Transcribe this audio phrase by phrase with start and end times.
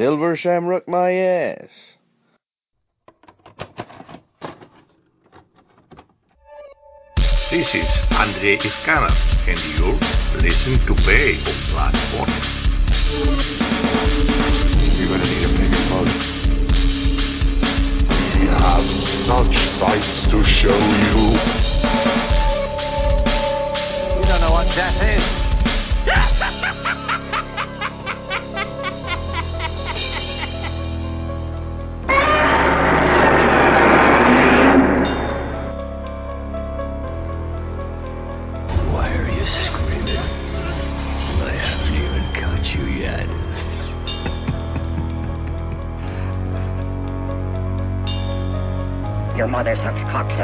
[0.00, 1.98] Silver Shamrock my ass.
[7.50, 10.00] This is Andre Iscaras, and you're
[10.40, 11.94] listening to Bay of Blood
[14.96, 16.08] You're gonna need a bigger boat.
[18.40, 18.88] We have
[19.26, 21.36] such sights to show you.
[24.16, 26.76] You don't know what death is.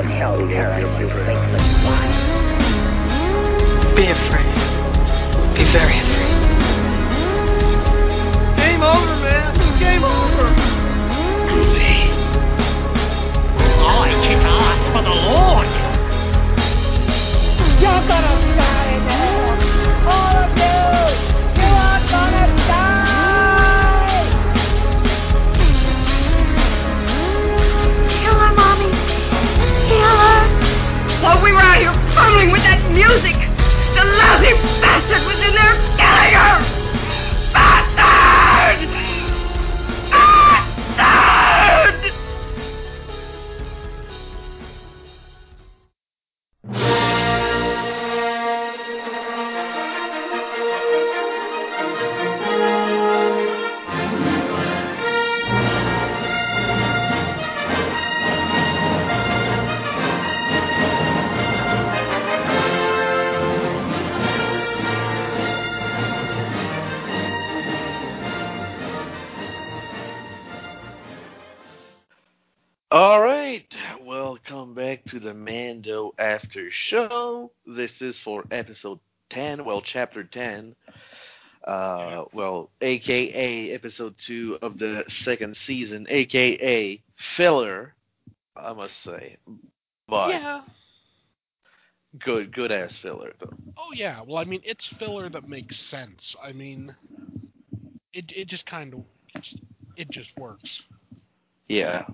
[0.05, 1.57] in hell, you swine.
[1.57, 1.66] Be
[76.37, 77.51] After Show.
[77.67, 78.99] This is for episode
[79.31, 80.77] 10, well, chapter 10.
[81.67, 87.95] Uh, well, aka episode 2 of the second season, aka filler,
[88.55, 89.39] I must say.
[90.07, 90.61] But Yeah.
[92.19, 93.57] good, good ass filler, though.
[93.79, 94.21] Oh yeah.
[94.21, 96.37] Well, I mean, it's filler that makes sense.
[96.43, 96.95] I mean,
[98.13, 99.05] it it just kind of
[99.97, 100.83] it just works.
[101.67, 102.07] Yeah.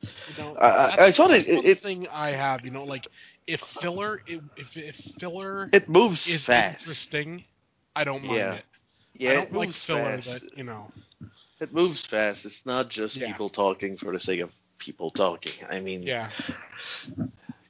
[0.00, 0.08] You
[0.42, 2.64] know, I- I- I thought it- it- thing I have.
[2.64, 3.08] You know, like
[3.46, 4.42] if filler, if
[4.76, 6.80] if, filler It moves is fast.
[6.80, 7.44] interesting,
[7.96, 8.54] I don't mind Yeah.
[8.54, 8.64] it.
[9.16, 10.26] Yeah, I don't like moves filler fast.
[10.42, 10.90] that you know.
[11.60, 12.44] It moves fast.
[12.44, 13.28] It's not just Yeah.
[13.28, 15.52] people talking for the sake of people talking.
[15.70, 16.30] I mean, Yeah.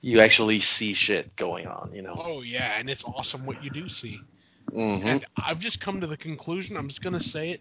[0.01, 2.15] you actually see shit going on, you know.
[2.19, 4.21] Oh yeah, and it's awesome what you do see.
[4.71, 5.05] Mhm.
[5.05, 6.77] And I've just come to the conclusion.
[6.77, 7.61] I'm just gonna say it.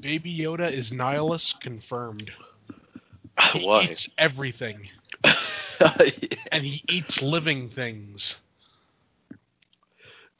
[0.00, 2.30] Baby Yoda is Nihilus confirmed.
[3.52, 3.82] He Why?
[3.90, 4.88] eats everything,
[6.52, 8.38] and he eats living things.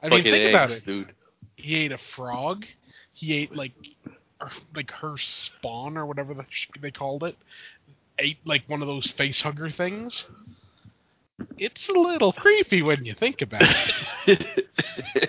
[0.01, 0.85] I mean, Fucking think about it.
[0.85, 1.13] dude.
[1.55, 2.65] He ate a frog.
[3.13, 3.73] He ate like,
[4.41, 7.35] or, like her spawn or whatever the sh- they called it.
[8.19, 10.25] Ate like one of those face hugger things.
[11.57, 13.63] It's a little creepy when you think about
[14.25, 14.67] it.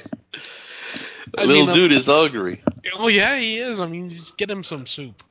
[1.36, 2.62] Little mean, dude is hungry.
[2.94, 3.80] Oh yeah, he is.
[3.80, 5.22] I mean, just get him some soup.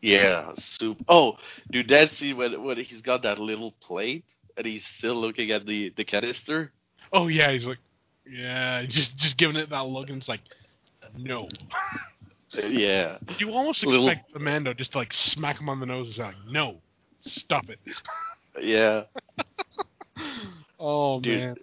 [0.00, 0.98] Yeah, soup.
[1.08, 1.36] Oh,
[1.70, 4.24] dude, that scene when when he's got that little plate
[4.56, 6.72] and he's still looking at the the canister.
[7.12, 7.78] Oh yeah, he's like,
[8.26, 10.40] yeah, just just giving it that look, and it's like,
[11.16, 11.48] no.
[12.56, 13.18] Yeah.
[13.38, 16.14] You almost Little- expect the Mando just to like smack him on the nose and
[16.14, 16.76] say, like, no,
[17.22, 17.80] stop it.
[18.62, 19.04] Yeah.
[20.78, 21.38] Oh Dude.
[21.40, 21.56] man.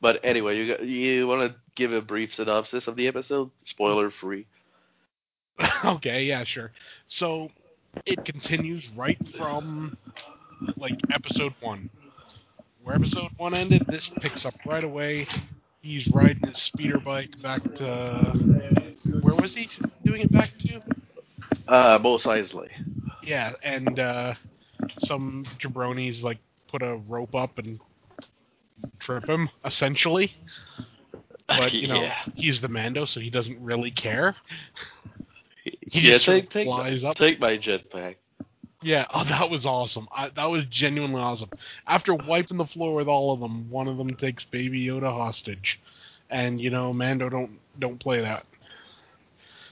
[0.00, 4.10] But anyway, you got, you want to give a brief synopsis of the episode, spoiler
[4.10, 4.46] free.
[5.84, 6.72] okay, yeah, sure.
[7.08, 7.50] So
[8.06, 9.96] it continues right from
[10.76, 11.90] like episode one.
[12.82, 15.26] Where episode one ended, this picks up right away.
[15.82, 18.34] He's riding his speeder bike back to
[19.20, 19.68] where was he
[20.04, 20.80] doing it back to?
[21.68, 22.70] Uh, Mos Eisley.
[23.22, 24.34] Yeah, and uh,
[25.00, 26.38] some jabronis like
[26.68, 27.80] put a rope up and
[28.98, 30.32] trip him, essentially.
[31.46, 32.14] But you know, Yeah.
[32.34, 34.36] he's the Mando, so he doesn't really care.
[35.92, 37.16] He yeah, just take take flies my, up.
[37.16, 38.16] take my jetpack.
[38.80, 40.08] Yeah, oh, that was awesome.
[40.10, 41.50] I, that was genuinely awesome.
[41.86, 45.78] After wiping the floor with all of them, one of them takes Baby Yoda hostage,
[46.30, 48.46] and you know, Mando don't don't play that.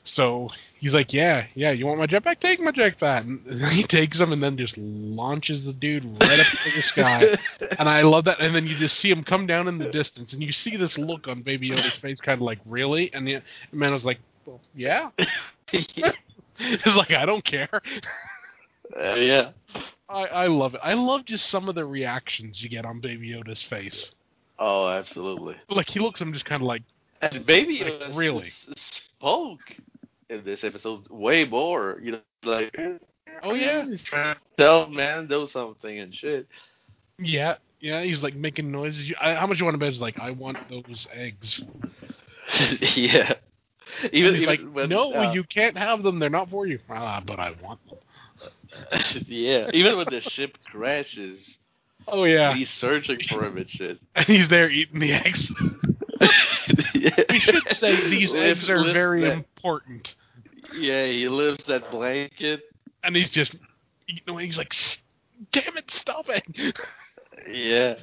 [0.04, 2.38] So he's like, "Yeah, yeah, you want my jetpack?
[2.38, 6.46] Take my jetpack." And he takes him and then just launches the dude right up
[6.66, 7.38] into the sky.
[7.78, 8.40] And I love that.
[8.40, 10.98] And then you just see him come down in the distance, and you see this
[10.98, 14.60] look on Baby Yoda's face, kind of like, "Really?" And the and Mando's like, "Well,
[14.74, 15.08] yeah."
[16.58, 17.82] it's like I don't care.
[18.98, 19.50] Uh, yeah.
[20.08, 20.80] I, I love it.
[20.82, 24.10] I love just some of the reactions you get on Baby Yoda's face.
[24.58, 25.56] Oh, absolutely.
[25.68, 26.82] Like he looks at him just kind of like,
[27.22, 28.46] And Baby Like, Yoda really?
[28.48, 28.68] s-
[29.16, 29.60] spoke
[30.28, 32.00] in this episode way more.
[32.02, 32.76] You know, like,
[33.42, 36.46] oh yeah, he's trying to tell man Mando something and shit.
[37.18, 38.02] yeah, yeah.
[38.02, 39.12] He's like making noises.
[39.20, 39.92] I, how much you want to bet?
[39.92, 41.62] He's like, I want those eggs.
[42.96, 43.34] yeah.
[44.12, 46.18] Even, even like, when, no, uh, you can't have them.
[46.18, 46.78] They're not for you.
[46.88, 47.98] Ah, but I want them.
[49.26, 49.70] yeah.
[49.72, 51.58] Even when the ship crashes,
[52.08, 53.98] Oh yeah, he's searching for him and shit.
[54.14, 55.52] and he's there eating the eggs.
[56.94, 57.10] yeah.
[57.28, 60.14] we should say these eggs are very that- important.
[60.74, 62.62] Yeah, he lifts that blanket.
[63.02, 63.56] And he's just
[64.06, 64.46] eating away.
[64.46, 64.74] He's like,
[65.52, 66.44] damn it, stop it.
[67.48, 67.94] Yeah.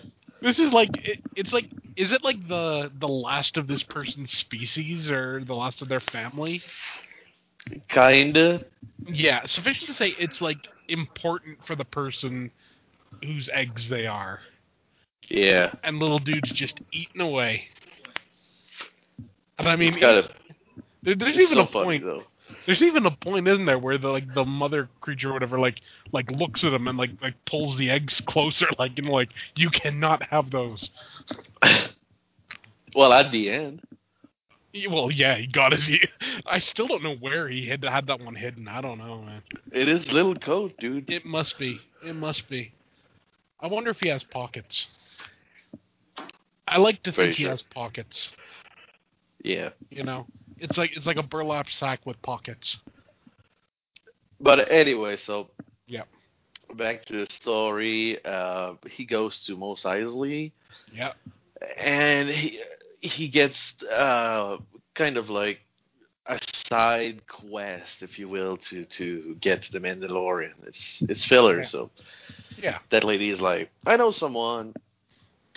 [0.42, 4.32] This is like it, it's like is it like the the last of this person's
[4.32, 6.64] species or the last of their family?
[7.88, 8.66] Kinda.
[9.08, 12.52] Yeah, sufficient to say it's like important for the person
[13.24, 14.42] whose eggs they are.
[15.30, 15.74] Yeah.
[15.84, 17.70] And little dude's just eating away.
[19.58, 20.32] And I mean, It's of
[21.02, 22.04] there, there's it's even so a point.
[22.04, 22.26] though.
[22.66, 25.82] There's even a point, isn't there, where the like the mother creature or whatever like
[26.12, 29.30] like looks at him and like like pulls the eggs closer, like you know, like
[29.56, 30.90] you cannot have those.
[32.96, 33.82] Well, at the end.
[34.90, 35.88] Well, yeah, he got his.
[36.48, 38.68] I still don't know where he had had that one hidden.
[38.68, 39.44] I don't know, man.
[39.72, 41.10] It is little coat, dude.
[41.10, 41.80] It must be.
[42.04, 42.72] It must be.
[43.60, 44.88] I wonder if he has pockets.
[46.68, 48.32] I like to Very think he has pockets.
[49.44, 49.70] Yeah.
[49.90, 50.26] You know,
[50.60, 52.78] it's like it's like a burlap sack with pockets.
[54.40, 55.50] But anyway, so
[55.88, 56.04] Yeah.
[56.76, 58.24] back to the story.
[58.24, 60.52] Uh, he goes to Mos Eisley,
[60.92, 61.14] Yeah.
[61.78, 62.62] and he
[63.02, 64.58] he gets uh,
[64.96, 65.60] kind of like
[66.26, 66.40] a
[66.70, 70.54] side quest, if you will, to to get to the Mandalorian.
[70.68, 71.68] It's it's filler, Yeah.
[71.68, 71.92] so
[72.58, 72.80] Yeah.
[72.90, 74.74] that lady is like, I know someone.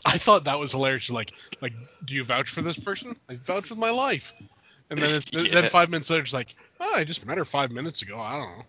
[0.05, 1.11] I thought that was hilarious.
[1.11, 1.75] Like, like,
[2.07, 3.15] do you vouch for this person?
[3.29, 4.33] I vouch with my life.
[4.91, 5.61] And then it's, Yeah.
[5.61, 6.49] then five minutes later, it's like,
[6.81, 8.19] oh, I just met her five minutes ago.
[8.21, 8.65] I don't know.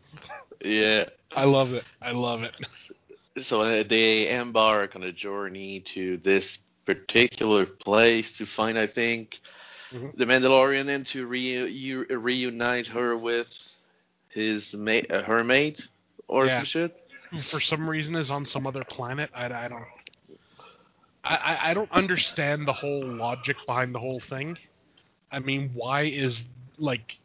[0.64, 1.06] Yeah.
[1.36, 1.84] I love it.
[2.02, 2.56] I love it.
[3.44, 9.40] So uh, they embark on a journey to this particular place to find, I think,
[9.94, 10.16] Mhm.
[10.16, 13.48] the Mandalorian and to re- reunite her with
[14.30, 15.86] his mate, uh, her mate,
[16.30, 16.60] or Yeah.
[16.60, 16.98] some shit.
[17.50, 19.30] For some reason is on some other planet.
[19.34, 19.84] I, I don't.
[21.24, 24.58] I, I don't understand the whole logic behind the whole thing.
[25.32, 26.44] I mean, why is
[26.78, 27.18] like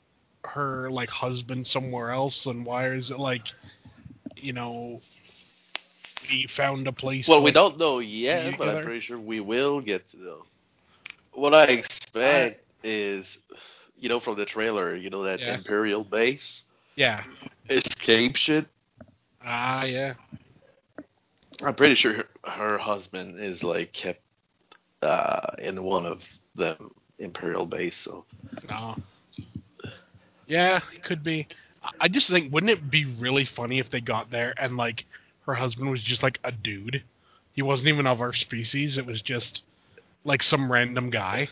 [0.44, 3.42] her like husband somewhere else, and why is it like,
[4.36, 5.00] you know,
[6.22, 7.28] he found a place?
[7.28, 10.42] Well, we don't know yet, you but I'm pretty sure we will get to know.
[11.32, 13.38] What I expect is,
[13.98, 15.54] you know, from the trailer, you know, that Yeah.
[15.54, 16.64] Imperial base
[16.96, 17.24] Yeah.
[17.68, 18.66] escape shit.
[19.44, 20.14] Ah, yeah.
[21.62, 24.22] I'm pretty sure her, her husband is like kept
[25.02, 26.22] uh, in one of
[26.54, 26.76] the
[27.18, 27.96] Imperial base.
[27.96, 28.24] So
[28.68, 28.96] No.
[30.46, 31.46] Yeah, it could be.
[32.00, 35.04] I- just think, wouldn't it be really funny if they got there and like
[35.46, 37.02] her husband was just like a dude?
[37.52, 38.96] He wasn't even of our species.
[38.96, 39.62] It was just
[40.24, 41.48] like some random guy.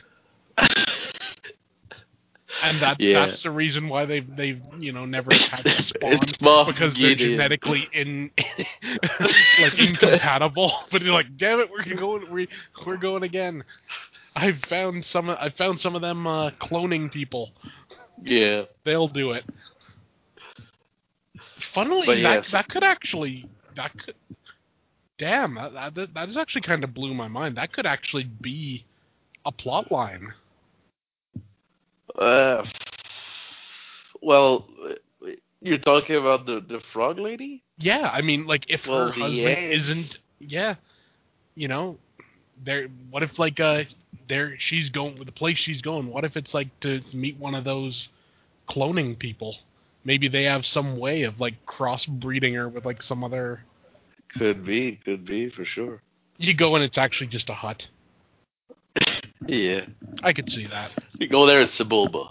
[2.63, 3.27] And that Yeah.
[3.27, 8.31] that's the reason why they—they've you know never had to spawn because they're genetically in
[9.61, 10.73] like incompatible.
[10.91, 12.49] But you're like, damn it, we're going we
[12.87, 13.65] we're going again.
[14.37, 17.53] I found some I found some of them uh, cloning people.
[18.23, 19.45] yeah, They'll do it.
[21.73, 22.51] Funnily, But that yes.
[22.53, 24.15] that could actually that could.
[25.19, 27.57] Damn, that that, that is actually kind of blew my mind.
[27.57, 28.85] That could actually be
[29.45, 30.33] a plot line.
[32.17, 32.65] uh,
[34.23, 34.67] well,
[35.61, 37.63] you're talking about the the frog lady.
[37.79, 40.75] Yeah, I mean, like if Well, her husband eggs- isn't, yeah,
[41.55, 41.99] you know,
[42.63, 42.89] there.
[43.11, 43.85] What if like uh,
[44.29, 46.09] there she's going with the place she's going?
[46.09, 48.09] What if it's like to meet one of those
[48.69, 49.57] cloning people?
[50.05, 53.63] Maybe they have some way of like crossbreeding her with like some other.
[54.37, 56.03] Could be, could be for sure.
[56.37, 57.89] You go and it's actually just a hut.
[59.47, 59.85] Yeah,
[60.23, 60.95] I could see that.
[61.21, 62.31] you go there, it's Sebulba.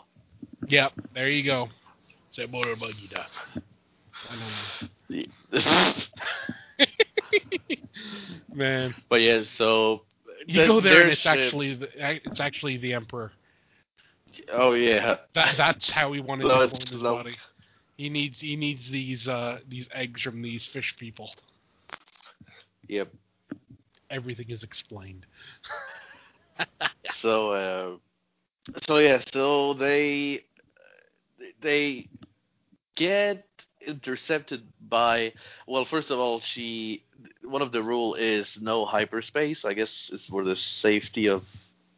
[0.67, 1.67] Yep, there you go.
[2.31, 3.25] Say motor buggy da.
[4.31, 5.93] I don't know.
[8.53, 10.01] Man, But yeah, so
[10.45, 11.89] you th- go there and it's ship- actually the,
[12.25, 13.31] it's actually the emperor.
[14.51, 17.37] oh yeah, That that's how he wanted No, to it's his body.
[17.97, 21.31] He needs he needs these uh these eggs from these fish people.
[22.87, 23.11] yep.
[24.09, 25.25] Everything is explained.
[27.09, 27.97] So uh,
[28.85, 30.41] so yeah, so they
[31.61, 32.07] they
[32.95, 33.45] get
[33.87, 35.33] intercepted by
[35.67, 37.03] well, first of all, she
[37.43, 39.65] one of the rule is no hyperspace.
[39.65, 41.43] I guess it's for the safety of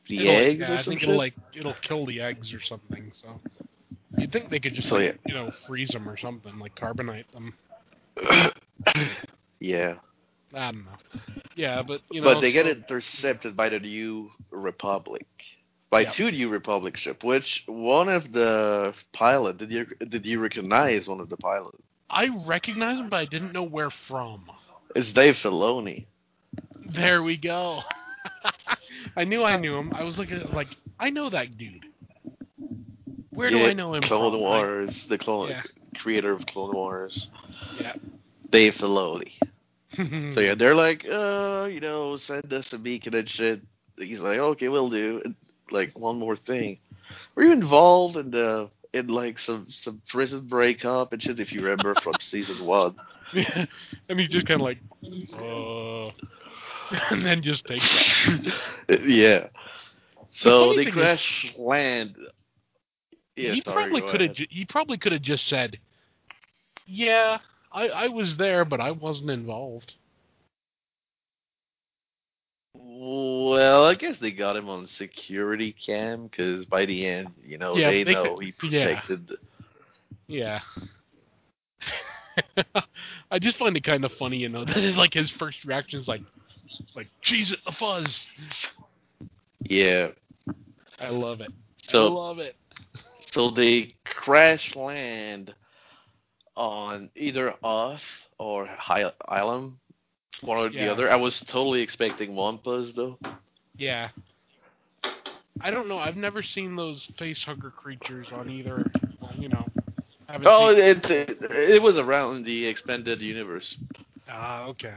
[0.08, 1.10] the It'll- eggs yeah, or I think shit.
[1.10, 3.12] it'll like it'll kill the eggs or something.
[3.22, 3.40] So
[4.18, 5.34] you'd think they could just So, like, yeah.
[5.34, 7.54] you know freeze them or something like carbonate them.
[9.60, 9.96] yeah,
[10.54, 10.92] I don't know.
[11.56, 12.34] Yeah, but you know.
[12.34, 15.26] but they get intercepted by the New Republic.
[15.90, 21.08] By two New Republic ship, which one of the pilot did you did you recognize
[21.08, 21.78] one of the pilots?
[22.10, 24.50] I recognize him, but I didn't know where from.
[24.96, 26.06] It's Dave Filoni.
[26.86, 27.82] There we go.
[29.16, 29.94] I knew I knew him.
[29.94, 30.68] I was looking at like
[31.00, 31.86] I know that dude.
[33.30, 34.10] Where do I know him from?
[34.10, 34.40] Clone from?
[34.42, 35.64] Wars, the clone Yeah.
[35.98, 37.28] creator of Clone Wars,
[37.80, 37.94] Yeah.
[38.50, 39.32] Dave Filoni.
[40.34, 43.62] So yeah, they're like, uh, you know, send us a beacon and shit.
[43.98, 45.22] He's like, okay, we'll do.
[45.24, 45.36] And,
[45.72, 46.80] like one more thing,
[47.36, 51.40] were you involved in the in like some some prison breakup and shit?
[51.40, 52.96] If you remember from season one.
[53.34, 53.66] Yeah.
[54.10, 54.80] and he just kind of like,
[55.34, 56.12] uh,
[57.14, 58.30] and then just takes.
[58.88, 59.48] yeah.
[60.32, 62.16] So funny they thing is- crash land.
[63.38, 64.38] Yeah, he sorry, probably could have.
[64.50, 65.78] He probably could have just said,
[66.86, 69.96] "Yeah, I, I was there, but I wasn't involved."
[72.78, 77.78] Well, I guess they got him on security cam because by the end, you know,
[77.78, 79.38] Yeah, they, they know could- he protected.
[80.28, 80.62] Yeah.
[83.32, 84.66] I just find it kind of funny, you know.
[84.66, 86.22] That is like his first reaction is like,
[86.96, 88.22] like, "Cheese it, the fuzz."
[89.62, 90.10] Yeah.
[91.00, 91.52] I love it.
[91.84, 92.56] So I love it.
[93.20, 95.54] so they crash land
[96.56, 98.04] on either Oth
[98.40, 99.74] or Hy- Island,
[100.42, 101.10] one or the other.
[101.12, 103.18] I was totally expecting Wampas though.
[103.78, 104.10] Yeah.
[105.62, 105.98] I don't know.
[105.98, 108.92] I've never seen those face hugger creatures on either.
[109.38, 109.66] You know.
[110.46, 113.76] Oh, it, it it was around the expanded universe.
[114.30, 114.94] Ah, okay.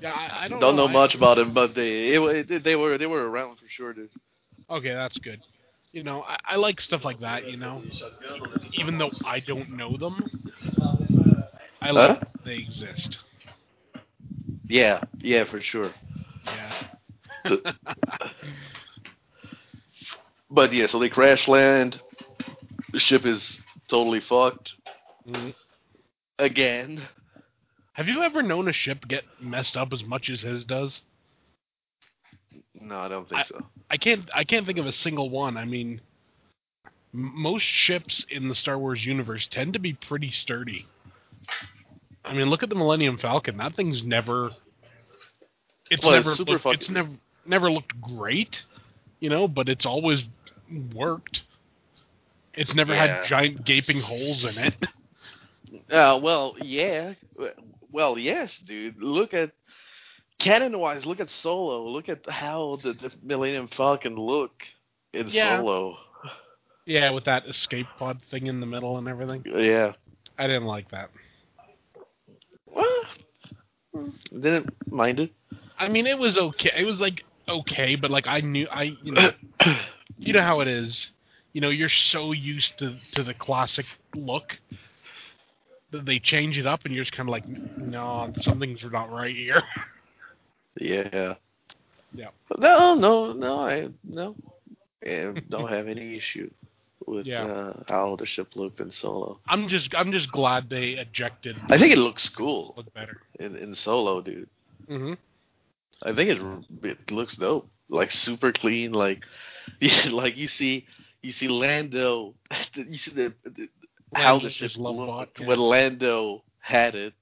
[0.00, 2.98] Yeah, I, I don't, Don't know I- much about them, but they it, they were
[2.98, 4.10] they were around for sure, dude.
[4.68, 5.40] Okay, that's good.
[5.92, 7.46] You know, I, I like stuff like that.
[7.50, 7.82] You know,
[8.74, 10.26] even though I don't know them,
[11.80, 12.24] I like Huh?
[12.44, 13.18] they exist.
[14.68, 15.92] Yeah, yeah, for sure.
[16.46, 16.72] Yeah.
[20.50, 22.00] But yeah, so they crash land.
[22.92, 24.74] The ship is totally fucked
[25.28, 25.54] Mhm.
[26.38, 27.02] again.
[27.94, 31.02] Have you ever known a ship get messed up as much as his does?
[32.74, 33.60] No, I don't think so.
[33.90, 34.28] I can't.
[34.34, 35.56] I can't think of a single one.
[35.56, 36.00] I mean,
[37.14, 40.86] m- most ships in the Star Wars universe tend to be pretty sturdy.
[42.26, 43.56] I mean, look at the Millennium Falcon.
[43.58, 44.50] That thing's never.
[45.90, 46.36] It's Well, it's never.
[46.36, 47.10] super looked, it's never
[47.46, 48.64] never looked great,
[49.20, 50.24] you know, but it's always
[50.94, 51.42] worked.
[52.54, 53.06] It's never Yeah.
[53.20, 54.74] had giant gaping holes in it.
[55.90, 57.14] Uh, well, yeah.
[57.90, 59.02] Well, yes, dude.
[59.02, 59.50] Look at
[60.38, 61.04] canon wise.
[61.04, 61.82] Look at Solo.
[61.88, 64.62] Look at how the, the Millennium Falcon look
[65.12, 65.58] in Yeah.
[65.58, 65.98] Solo.
[66.86, 69.44] yeah, with that escape pod thing in the middle and everything.
[69.44, 69.92] Yeah.
[70.38, 71.10] I didn't like that.
[72.66, 73.02] Well,
[74.32, 75.32] didn't mind it.
[75.78, 76.72] I mean, it was okay.
[76.76, 79.30] It was like okay, but like I knew I you know
[80.18, 81.10] you know how it is.
[81.52, 84.58] You know, you're so used to to the classic look
[85.90, 89.34] that they change it up, and you're just kind of like, no, something's not right
[89.34, 89.62] here.
[90.78, 91.36] Yeah.
[92.12, 92.28] Yeah.
[92.58, 93.60] No, no, no.
[93.60, 94.36] I no.
[95.02, 96.50] Yeah, don't have any issue
[97.06, 97.44] with Yeah.
[97.44, 99.40] uh, how the ship looked in Solo.
[99.46, 101.56] I'm just I'm just glad they ejected.
[101.68, 103.20] I think it looks cool look better.
[103.38, 104.48] in, in Solo, dude.
[104.88, 105.14] hmm
[106.02, 106.40] I think it
[106.84, 107.68] it looks dope.
[107.88, 108.92] Like super clean.
[108.92, 109.24] Like,
[109.80, 110.86] yeah, like you see
[111.22, 112.34] you see Lando.
[112.74, 113.68] You see the, the
[114.14, 115.46] how the Lando's ship just love bot, looked yeah.
[115.46, 117.14] when Lando had it,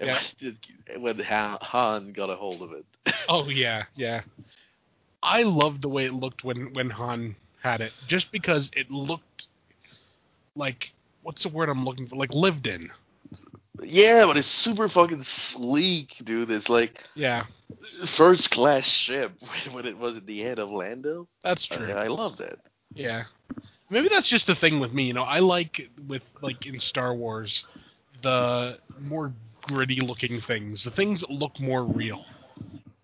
[0.00, 0.20] Yeah.
[0.98, 2.84] when, Han got a hold of it.
[3.28, 4.22] Oh yeah, yeah.
[5.22, 9.46] I loved the way it looked when when Han had it, just because it looked
[10.54, 10.92] like
[11.22, 12.16] what's the word I'm looking for?
[12.16, 12.90] Like lived in.
[13.82, 16.50] Yeah, but it's super fucking sleek, dude.
[16.50, 17.46] It's like Yeah,
[18.06, 19.32] first class ship
[19.72, 21.28] when it was at the end of Lando.
[21.42, 21.92] that's I, true.
[21.92, 22.58] I love that.
[22.94, 23.24] Yeah.
[23.90, 25.04] maybe that's just the thing with me.
[25.04, 27.64] You know, I like with like in Star Wars
[28.22, 32.24] the more gritty looking things, the things that look more real.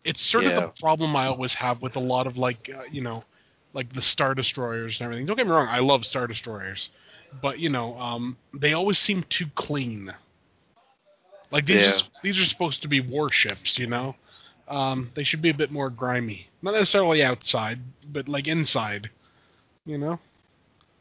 [0.05, 3.01] It's sort of the problem I always have with a lot of like uh, you
[3.01, 3.25] know,
[3.75, 5.27] like the Star Destroyers and everything.
[5.27, 6.89] Don't get me wrong, I love Star Destroyers,
[7.43, 10.13] but you know, um, they always seem too clean.
[11.51, 11.91] Like these, Yeah.
[11.91, 14.17] are, these are supposed to be warships, you know.
[14.69, 17.79] Um, they should be a bit more grimy, not necessarily outside,
[18.13, 19.09] but like inside,
[19.87, 20.21] you know.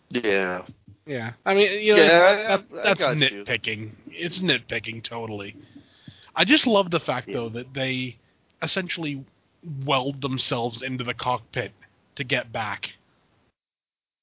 [0.10, 0.64] Yeah.
[1.06, 3.44] Yeah, I mean, you know, Yeah, that, I- I you.
[3.46, 3.92] nitpicking.
[4.12, 5.56] It's nitpicking totally.
[6.36, 8.18] I just love the fact though that they
[8.62, 9.24] essentially
[9.86, 11.72] weld themselves into the cockpit
[12.18, 12.94] to get back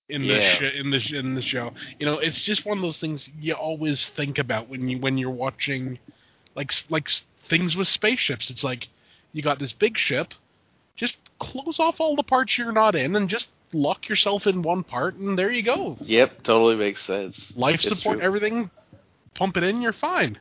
[0.09, 0.57] in the Yeah.
[0.59, 1.73] sh- in the sh- in the show.
[1.99, 5.19] You know, it's just one of those things you always think about when you when
[5.19, 5.99] you're watching
[6.55, 7.09] like like
[7.49, 8.51] things with spaceships.
[8.51, 8.89] It's like
[9.33, 10.35] you got this big ship,
[10.97, 14.85] just close off all the parts you're not in and just lock yourself in one
[14.85, 15.97] part and there you go.
[16.01, 17.53] Yep, totally makes sense.
[17.57, 18.27] Life It's support, true.
[18.27, 18.71] everything,
[19.35, 20.39] pump it in, you're fine.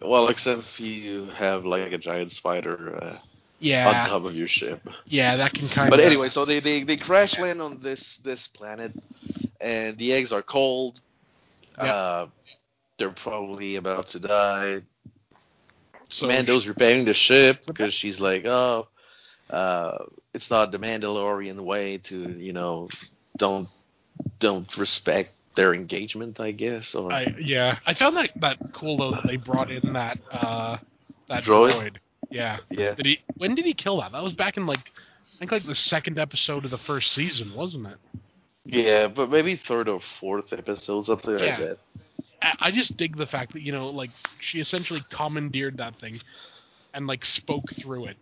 [0.00, 3.18] Well, except if you have like a giant spider uh,
[3.60, 4.82] on top of your ship.
[5.06, 5.90] yeah, that can kind of.
[5.90, 8.92] But anyway, so they, they, they crash land on this this planet,
[9.60, 11.00] and the eggs are cold.
[11.78, 11.94] Yeah.
[11.94, 12.26] Uh,
[12.98, 14.82] they're probably about to die.
[16.10, 18.88] so Mando's repairing the ship because she's like, oh,
[19.48, 22.88] uh, it's not the Mandalorian way to, you know,
[23.36, 23.68] don't
[24.38, 26.94] don't respect their engagement, I guess.
[26.94, 30.76] Or I yeah, I found that that cool though that they brought in that uh
[31.28, 31.72] that Droid?
[31.72, 31.96] droid.
[32.30, 32.58] Yeah.
[32.70, 33.20] yeah, Did he?
[33.36, 34.12] When did he kill that?
[34.12, 37.54] That was back in like, I think like the second episode of the first season,
[37.54, 37.98] wasn't it?
[38.64, 41.60] yeah, but maybe third or fourth episode, something like Yeah.
[41.60, 41.78] that.
[42.42, 44.10] I, I just dig the fact that you know, like
[44.40, 46.20] she essentially commandeered that thing,
[46.94, 48.16] and like spoke through it.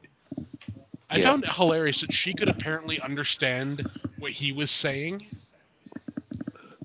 [1.10, 1.24] I Yeah.
[1.30, 3.88] found it hilarious that she could apparently understand
[4.18, 5.26] what he was saying,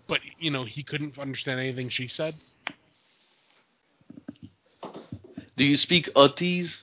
[0.07, 2.35] but you know he couldn't understand anything she said.
[5.55, 6.81] Do you speak Otis?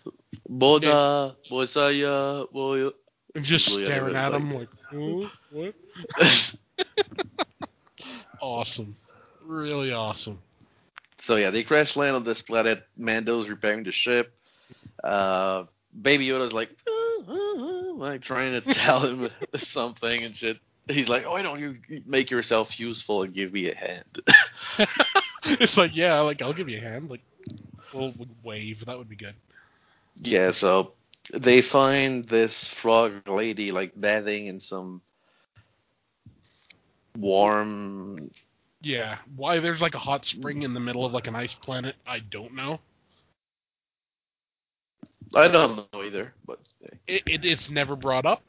[0.50, 2.90] Boda, Bosaya, Boy.
[3.34, 5.28] And just staring at him like, "Huh?
[5.52, 5.74] what?
[8.40, 8.96] awesome,
[9.44, 10.40] really awesome.
[11.22, 12.82] So yeah, they crash land on this planet.
[12.96, 14.34] Mando's repairing the ship.
[15.04, 15.64] Uh,
[16.00, 16.70] Baby Yoda's like,
[17.96, 20.58] like trying to tell him something and shit.
[20.88, 24.22] He's like, "Oh, "Why don't you make yourself useful and give me a hand?"
[25.44, 27.20] it's like, yeah, like I'll give you a hand, like
[27.94, 28.84] we'll, we'll wave.
[28.86, 29.34] That would be good.
[30.16, 30.92] Yeah, so
[31.32, 35.02] they find this frog lady like bathing in some
[37.16, 38.30] warm.
[38.82, 41.96] Yeah, why there's like a hot spring in the middle of like an ice planet,
[42.06, 42.80] I don't know.
[45.34, 46.58] I don't know either, but
[47.06, 48.42] It, it it's never brought up,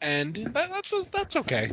[0.00, 1.70] and that, that's that's okay.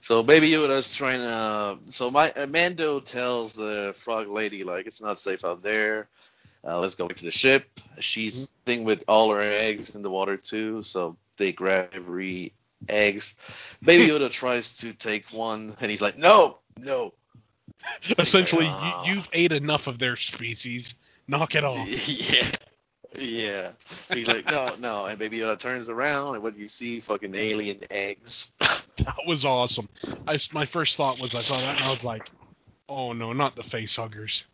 [0.00, 1.78] So Baby Yoda's trying to.
[1.90, 6.08] So my Mando tells the frog lady like it's not safe out there.
[6.66, 7.66] Uh, let's go back to the ship.
[8.00, 10.82] She's sitting with all her eggs in the water too.
[10.82, 12.54] So they grab every
[12.88, 13.34] eggs.
[13.82, 17.12] Baby Yoda tries to take one, and he's like, "No, no."
[18.18, 19.04] Essentially, Ah.
[19.04, 20.94] you, you've ate enough of their species.
[21.28, 21.86] Knock it off.
[21.98, 22.50] Yeah,
[23.16, 23.70] yeah.
[24.12, 27.00] He's like, "No, no." And Baby Yoda turns around, and what do you see?
[27.00, 28.48] Fucking alien eggs.
[28.58, 29.88] That was awesome.
[30.26, 32.28] I my first thought was I saw that and I was like,
[32.88, 34.44] oh no, not the face huggers.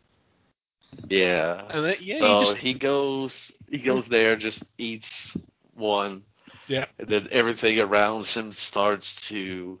[1.09, 1.65] Yeah.
[1.69, 5.35] And then, yeah, So he just, he goes, he goes there, just eats
[5.75, 6.23] one,
[6.67, 9.79] yeah, and then everything around him starts to,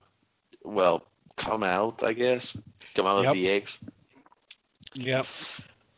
[0.63, 1.05] well,
[1.37, 2.03] come out.
[2.03, 2.55] I guess
[2.95, 3.27] come out Yep.
[3.29, 3.77] of the eggs,
[4.95, 5.25] Yep.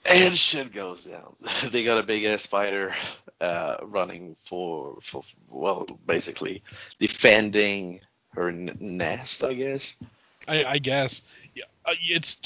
[0.05, 1.35] and shit goes down.
[1.71, 2.93] they got a big ass spider
[3.41, 6.61] uh, running for, for, well, basically
[6.99, 7.99] defending
[8.33, 9.43] her n- nest.
[9.43, 9.95] I guess.
[10.47, 11.21] I, I guess.
[11.55, 12.37] Yeah, uh, it's.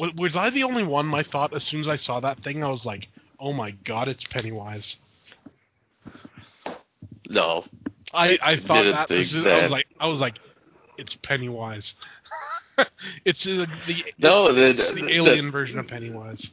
[0.00, 1.06] Wa- Was I the only one?
[1.06, 3.08] My thought as soon as I saw that thing, I was like,
[3.38, 4.96] "Oh my god, it's Pennywise."
[7.28, 7.64] No,
[8.12, 10.40] I, I thought that, think as I was like, I was like,
[10.98, 11.94] "It's Pennywise."
[13.24, 16.50] it's uh, the no, the, it's the, the the- alien version of Pennywise.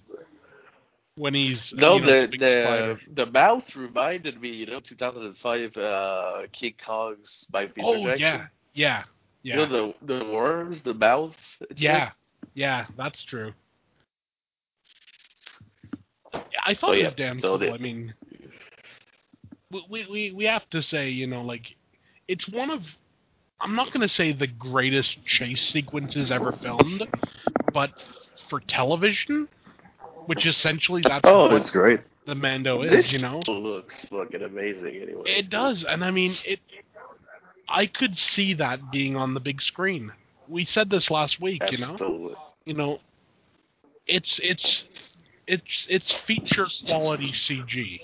[1.15, 6.47] When he's No, you know, the the the mouth reminded me, you know, 2005 uh,
[6.51, 8.19] King Kong's by Peter Oh Jackson.
[8.19, 9.03] yeah, yeah,
[9.43, 11.35] You yeah, know the the worms, the mouth.
[11.75, 12.11] yeah,
[12.57, 12.85] yeah.
[12.97, 13.53] That's true.
[16.33, 17.11] I oh, thought Oh, yeah.
[17.15, 17.73] damn So cool.
[17.73, 18.13] I mean,
[19.89, 21.75] we, we we have to say, you know, like
[22.27, 22.81] it's one of.
[23.59, 27.07] I'm not going to say the greatest chase sequences ever filmed,
[27.73, 27.91] but
[28.49, 29.47] for television,
[30.27, 32.01] which essentially that's Oh, what it's great.
[32.27, 33.41] the Mando is, This you know.
[33.47, 34.95] looks fucking amazing.
[35.01, 36.59] Anyway, It does, and I mean it.
[37.67, 40.11] I could see that being on the big screen.
[40.47, 42.35] We said this last week, you know.
[42.67, 42.99] You know,
[44.05, 44.83] it's it's
[45.47, 48.01] it's it's feature quality CG.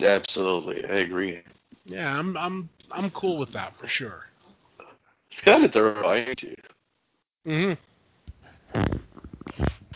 [0.00, 1.42] Absolutely, I agree.
[1.84, 4.26] Yeah, I'm I'm I'm cool with that for sure.
[5.32, 6.54] It's kind of thorough, too.
[7.44, 7.72] hmm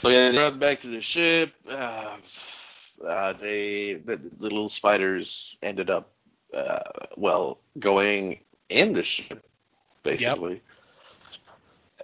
[0.01, 1.53] So yeah, they run back to the ship.
[1.69, 2.16] Uh,
[3.09, 6.11] uh, they the, the little spiders ended up,
[6.53, 6.81] uh,
[7.16, 9.45] well, going in the ship,
[10.03, 10.62] basically.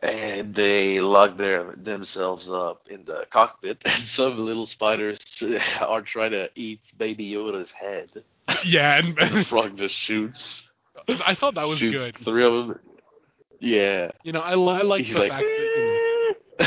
[0.07, 5.19] And they lock their themselves up in the cockpit, and some little spiders
[5.81, 8.23] are trying to eat Baby Yoda's head.
[8.65, 10.63] Yeah, and, And the frog just shoots.
[11.09, 12.19] I thought that was shoots good.
[12.19, 12.79] Three of them.
[13.61, 14.11] Yeah.
[14.23, 15.59] You know, I, I like He's the like, fact that.
[15.77, 16.67] you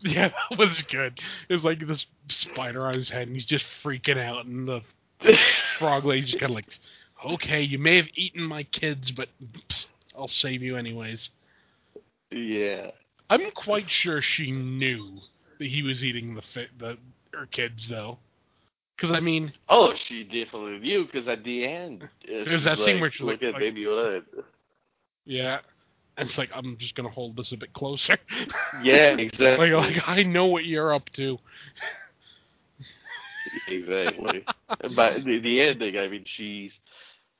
[0.00, 1.20] yeah, that was good.
[1.48, 4.82] It's like this spider on his head, and he's just freaking out, and the
[5.78, 6.66] frog lady's just kind of like,
[7.24, 9.28] "Okay, you may have eaten my kids, but
[10.16, 11.30] I'll save you anyways."
[12.32, 12.90] Yeah.
[13.30, 15.18] I'm quite sure she knew
[15.58, 16.98] that he was eating the fi- the
[17.32, 18.18] her kids, though.
[18.96, 22.06] Because I mean, Oh, she definitely knew because at the end, uh,
[22.44, 23.86] There's that scene where she's look like- at like- Baby
[25.24, 25.60] yeah,
[26.16, 28.18] and it's like I'm just gonna hold this a bit closer.
[28.82, 29.70] Yeah, exactly.
[29.70, 31.38] like, like I know what you're up to.
[33.68, 34.44] exactly.
[34.96, 36.80] but the, the ending, I mean, she's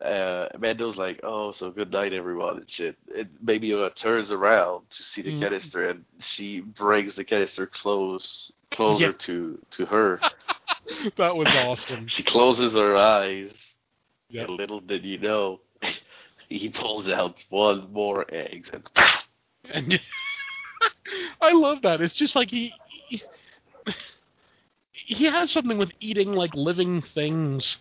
[0.02, 2.96] uh, Mando's like, "Oh, so good night, everyone," and shit.
[3.16, 5.40] And Baby Yoda turns around to see the Mhm.
[5.40, 9.12] canister, and she brings the canister close closer Yeah.
[9.12, 10.20] to to her.
[11.16, 12.08] that was awesome.
[12.08, 13.52] she closes her eyes.
[14.30, 14.48] Yep.
[14.48, 15.60] And little did you know,
[16.48, 18.88] he pulls out one more egg, and
[19.72, 20.00] And
[21.40, 22.00] I love that.
[22.00, 23.22] It's just like he, he
[24.92, 27.78] he has something with eating like living things.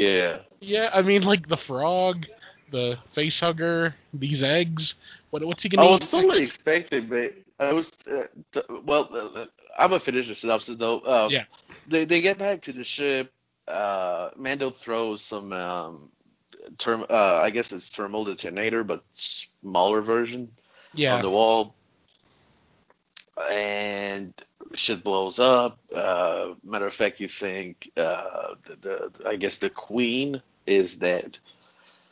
[0.00, 0.38] Yeah.
[0.60, 2.26] Yeah, I mean like the frog,
[2.70, 4.94] the face hugger, these eggs.
[5.30, 6.56] What what's he gonna I was totally next?
[6.56, 8.26] expecting, but I was uh,
[8.84, 9.08] well.
[9.12, 9.46] Uh,
[9.78, 11.00] I'm gonna finish the synopsis though.
[11.00, 11.44] Uh, Yeah.
[11.88, 13.32] They they get back to the ship.
[13.68, 16.10] Uh, Mando throws some um,
[16.78, 17.04] term.
[17.08, 20.50] Uh, I guess it's thermal detonator, but smaller version
[20.94, 21.14] Yeah.
[21.16, 21.74] on the wall,
[23.50, 24.32] and
[24.74, 25.78] shit blows up.
[25.94, 31.38] Uh, matter of fact, you think uh, the, the I guess the queen is dead.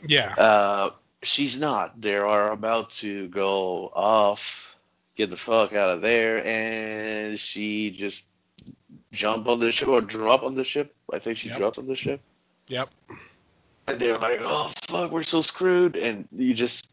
[0.07, 0.91] yeah, Uh,
[1.23, 2.01] she's not.
[2.01, 4.41] They are about to go off,
[5.17, 8.25] get the fuck out of there, and she just
[9.13, 10.95] jump on the ship or drop on the ship.
[11.13, 11.59] I think she Yep.
[11.59, 12.21] dropped on the ship.
[12.69, 12.89] yep,
[13.87, 16.87] And they're like, "Oh fuck, we're so screwed!" And you just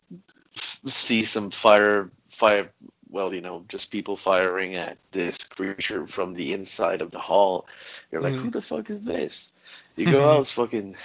[0.87, 2.71] see some fire, fire.
[3.09, 7.67] Well, you know, just people firing at this creature from the inside of the hall.
[8.11, 8.39] You're like, Mhm.
[8.43, 9.51] "Who the fuck is this?"
[9.95, 10.97] You go out, it's fucking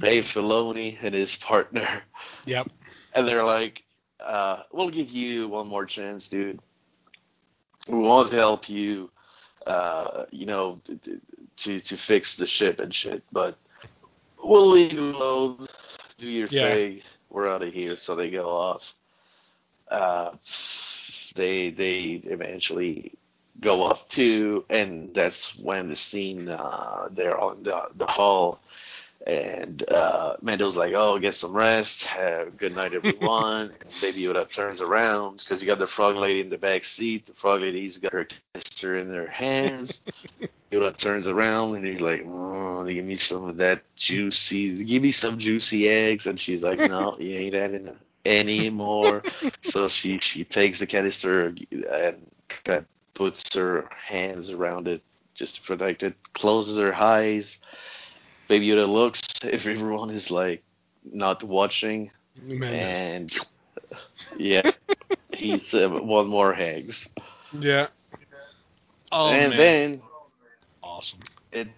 [0.00, 2.02] Dave Filoni and his partner.
[2.46, 2.68] yep.
[3.14, 3.82] And they're like,
[4.20, 6.60] uh, we'll give you one more chance, dude.
[7.88, 9.10] We want to help you,
[9.66, 10.80] uh, you know,
[11.58, 13.58] to to fix the ship and shit, but
[14.42, 15.66] we'll leave you alone.
[16.18, 16.74] Do your Yeah.
[16.74, 17.02] thing.
[17.30, 17.96] We're out of here.
[17.96, 18.82] So they go off.
[19.90, 20.32] Uh,
[21.34, 23.12] they they eventually
[23.60, 28.60] go off too, and that's when the scene uh, they're on the the hall
[29.26, 32.02] and uh, Mando's like, "Oh, get some rest.
[32.02, 36.40] Have good night, everyone." and Baby Yoda turns around because you got the frog lady
[36.40, 37.26] in the back seat.
[37.26, 40.00] The frog lady's got her canister in her hands.
[40.72, 44.84] Yoda turns around and he's like, "Oh, give me some of that juicy.
[44.84, 47.96] Give me some juicy eggs." And she's like, "No, you ain't having any
[48.28, 49.22] more."
[49.70, 52.26] so she she takes the canister and
[52.64, 55.02] kind of puts her hands around it
[55.34, 56.14] just to protect it.
[56.34, 57.58] Closes her eyes.
[58.48, 60.62] Baby Yoda looks if everyone is like
[61.04, 62.10] not watching,
[62.42, 63.38] Man, and
[64.36, 64.70] yeah,
[65.36, 67.08] eats uh, one more eggs,
[67.52, 67.88] yeah.
[69.10, 70.02] Oh and man, then
[70.82, 71.20] awesome.
[71.52, 71.68] it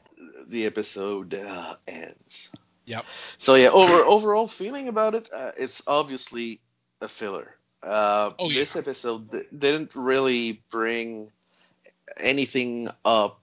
[0.49, 2.51] the episode uh, ends.
[2.91, 3.07] Yep.
[3.39, 6.61] So yeah, over overall feeling about it, uh, it's obviously
[7.01, 7.55] a filler.
[7.83, 11.31] Uh, Oh, this episode d- didn't really bring
[12.19, 13.41] anything up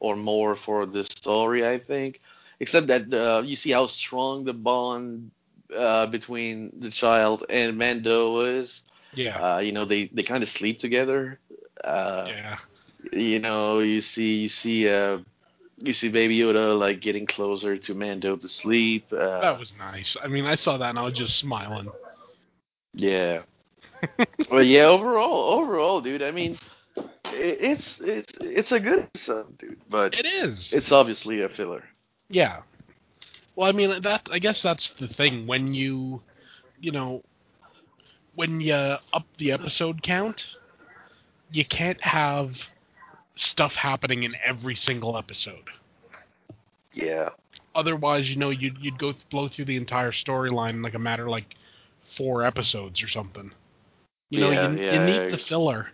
[0.00, 2.20] or more for the story, I think,
[2.60, 5.30] except that uh, you see how strong the bond
[5.76, 8.82] uh, between the child and Mando is.
[9.12, 11.38] Yeah, Uh, you know, they they kind of sleep together.
[11.84, 12.58] Uh, yeah.
[13.12, 15.18] you know, you see you see uh
[15.78, 19.12] you see Baby Yoda like getting closer to Mando to sleep.
[19.12, 20.16] Uh, That was nice.
[20.22, 21.88] I mean, I saw that and I was just smiling.
[22.94, 23.42] yeah.
[24.50, 24.84] well, yeah.
[24.86, 26.22] Overall, overall, dude.
[26.22, 26.58] I mean,
[26.96, 27.04] it,
[27.60, 29.78] it's it's it's a good episode, dude.
[29.88, 30.72] But It is.
[30.72, 31.84] it's obviously a filler.
[32.28, 32.62] Yeah.
[33.54, 34.28] Well, I mean that.
[34.30, 36.20] I guess that's the thing when you,
[36.78, 37.22] you know,
[38.34, 40.44] when you up the episode count,
[41.50, 42.56] you can't have
[43.36, 45.70] stuff happening in every single episode.
[46.92, 47.30] Yeah.
[47.74, 51.24] Otherwise, you know, you'd you'd go blow through the entire storyline in like a matter
[51.24, 51.54] of like
[52.16, 53.52] four episodes or something.
[54.30, 55.88] You know, Yeah, you, yeah, you need the filler,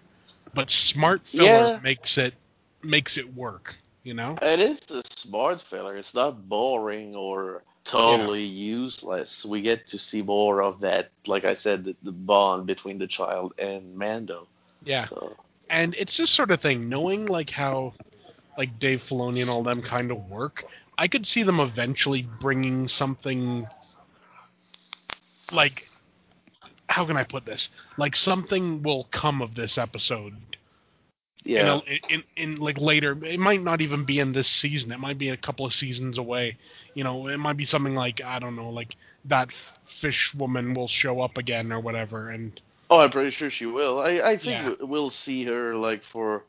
[0.54, 2.34] but smart filler makes it
[2.82, 3.76] makes it work.
[4.04, 4.36] You know?
[4.42, 5.96] It is a smart filler.
[5.96, 9.44] It's not boring or totally useless.
[9.44, 13.06] We get to see more of that, like I said, the, the bond between the
[13.06, 14.48] child and Mando.
[14.82, 15.06] Yeah.
[15.08, 15.36] So,
[15.70, 17.92] and it's this sort of thing knowing like how
[18.58, 20.64] like dave filoni and all them kind of work
[20.98, 23.64] i could see them eventually bringing something
[25.52, 25.88] like
[26.92, 27.70] how can i put this?
[27.96, 30.34] Like something will come of this episode.
[31.44, 31.80] Yeah.
[31.88, 35.18] in, in, in like later it might not even be in this season it might
[35.18, 36.58] be a couple of seasons away.
[36.94, 38.94] You know it might be something like i don't know like
[39.24, 39.48] that
[40.00, 42.60] fish woman will show up again or whatever and
[42.92, 44.00] Oh, I'm pretty sure she will.
[44.00, 44.68] I, I think Yeah.
[44.80, 46.44] we- we'll see her like for.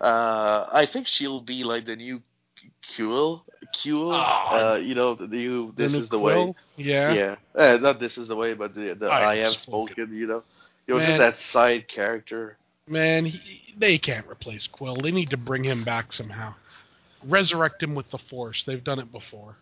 [0.00, 2.22] Uh, I think she'll be like the new
[2.96, 3.42] Kuiil.
[3.74, 4.12] Kuiil.
[4.12, 4.72] Oh.
[4.72, 5.72] uh, you know, the new.
[5.76, 6.48] This new is the Kuiil?
[6.48, 6.54] way.
[6.76, 7.36] yeah Yeah.
[7.54, 9.94] Uh, not this is the way, but the, the I I, have spoken.
[9.94, 10.16] spoken.
[10.16, 10.42] You know,
[10.88, 11.06] know, Man.
[11.06, 12.56] just that side character.
[12.88, 15.02] Man, he, they can't replace Kuiil.
[15.02, 16.54] They need to bring him back somehow.
[17.24, 18.62] Resurrect him with the Force.
[18.64, 19.56] They've done it before.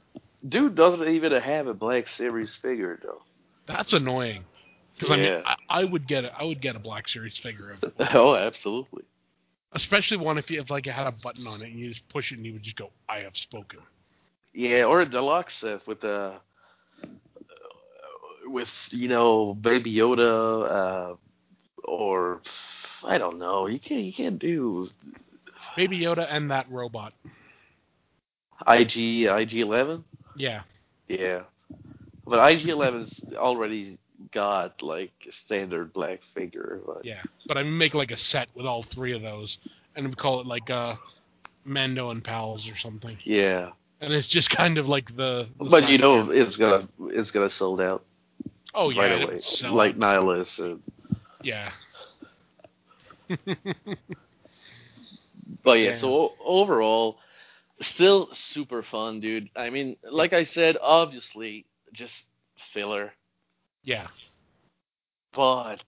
[0.47, 3.23] Dude doesn't even have a Black Series figure though.
[3.67, 4.45] That's annoying.
[4.95, 5.43] Because I mean, Yeah.
[5.45, 6.33] I, I would get it.
[6.37, 9.05] I would get a Black Series figure of it, oh, absolutely.
[9.73, 12.09] especially one if you if like it had a button on it and you just
[12.09, 13.81] push it and you would just go, "I have spoken."
[14.53, 16.41] Yeah, or a deluxe with the
[18.47, 21.15] with you know Baby Yoda, uh,
[21.85, 22.43] or
[23.05, 23.67] I don't know.
[23.67, 24.89] You can't you can't do
[25.77, 27.15] Baby Yoda and that robot.
[28.67, 30.05] IG IG Eleven.
[30.35, 30.63] Yeah,
[31.09, 31.45] Yeah,
[32.27, 33.99] but IG 11's already
[34.33, 36.81] got like a standard black figure.
[36.87, 37.23] But yeah.
[37.47, 39.59] But I make like a set with all three of those,
[39.97, 40.97] and we call it like uh,
[41.65, 43.17] Mando and Pals or something.
[43.25, 45.49] yeah, And it's just kind of like the.
[45.59, 48.05] the but you know it's gonna it's gonna sold out
[48.75, 49.97] oh yeah, right away, like.
[49.97, 50.59] Nihilus.
[50.59, 50.83] And,
[51.43, 51.71] yeah.
[55.63, 55.97] But yeah, Yeah.
[55.97, 57.19] so overall,
[57.81, 59.49] still super fun, dude.
[59.57, 62.27] I mean, like I said, obviously just
[62.73, 63.13] filler,
[63.85, 64.09] Yeah.
[65.35, 65.83] but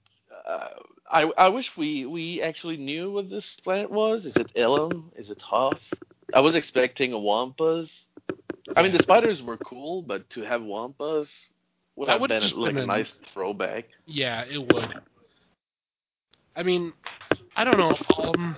[0.48, 0.68] uh,
[1.10, 4.26] I I wish we we actually knew what this planet was.
[4.26, 5.10] Is it Ilum?
[5.16, 5.92] Is it Hoth?
[6.34, 8.06] I was expecting a Wampas.
[8.76, 11.46] I mean, the spiders were cool, but to have Wampas
[11.96, 13.86] would That have been like been a a- nice throwback.
[14.06, 14.94] Yeah, it would.
[16.56, 16.92] I mean,
[17.56, 17.96] I don't know.
[18.18, 18.56] Um,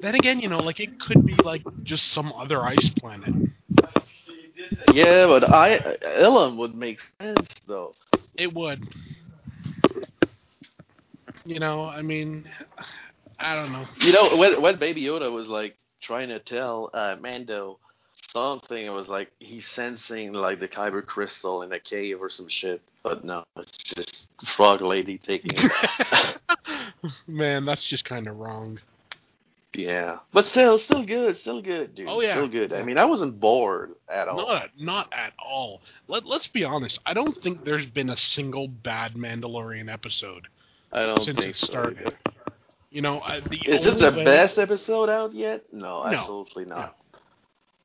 [0.00, 3.34] then again, you know, like it could be like just some other ice planet.
[4.92, 5.78] Yeah, but I
[6.18, 7.94] Ilum would make sense though.
[8.36, 8.88] It would.
[11.44, 12.44] You know, I mean,
[13.38, 13.86] I don't know.
[14.00, 17.78] You know, when when Baby Yoda was like trying to tell uh, Mando
[18.32, 22.48] something, it was like he's sensing like the Kyber crystal in a cave or some
[22.48, 22.82] shit.
[23.02, 25.52] But no, it's just Frog Lady taking.
[25.54, 26.38] it.
[27.26, 28.78] Man, that's just kind of wrong.
[29.74, 32.08] Yeah, but still, still good, still good, dude.
[32.08, 32.34] Oh, yeah.
[32.34, 32.72] still good.
[32.72, 34.36] I mean, I wasn't bored at all.
[34.38, 35.82] Not, not at all.
[36.08, 36.98] Let Let's be honest.
[37.06, 40.48] I don't think there's been a single bad Mandalorian episode
[40.92, 41.98] I don't since think it started.
[42.00, 42.16] either.
[42.90, 45.64] You know, I, the Is this the way- best episode out yet?
[45.72, 46.96] No, No, absolutely not.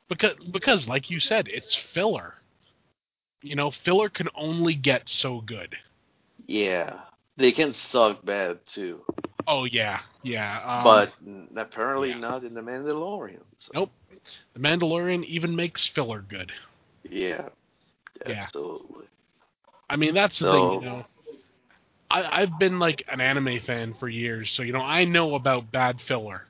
[0.08, 2.36] because because like you said, it's filler.
[3.42, 5.76] You know, filler can only get so good.
[6.48, 7.02] Yeah,
[7.36, 9.02] they can suck bad too,
[9.48, 10.62] Oh yeah, yeah.
[10.66, 11.14] Um, but
[11.62, 12.18] apparently yeah.
[12.20, 13.42] not in the Mandalorian.
[13.58, 13.92] So, nope.
[14.54, 16.52] The Mandalorian even makes filler good.
[17.10, 17.50] Yeah,
[18.28, 18.42] Yeah.
[18.44, 19.06] absolutely.
[19.90, 21.06] I mean, that's the So- thing, you know.
[22.12, 25.72] I, I've been like an anime fan for years, so you know I know about
[25.72, 26.44] bad filler.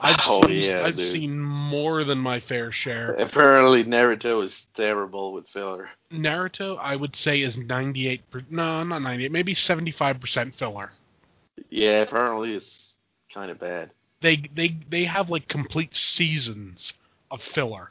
[0.00, 1.08] I've Oh, seen, yeah, I've dude.
[1.08, 3.12] seen more than my fair share.
[3.14, 5.88] Apparently, Naruto is terrible with filler.
[6.12, 8.22] Naruto, I would say, is ninety eight.
[8.48, 9.32] No, not ninety eight.
[9.32, 10.90] Maybe seventy five percent filler.
[11.70, 12.96] Yeah, apparently it's
[13.32, 13.90] kind of bad.
[14.20, 16.94] They they they have like complete seasons
[17.30, 17.90] of filler.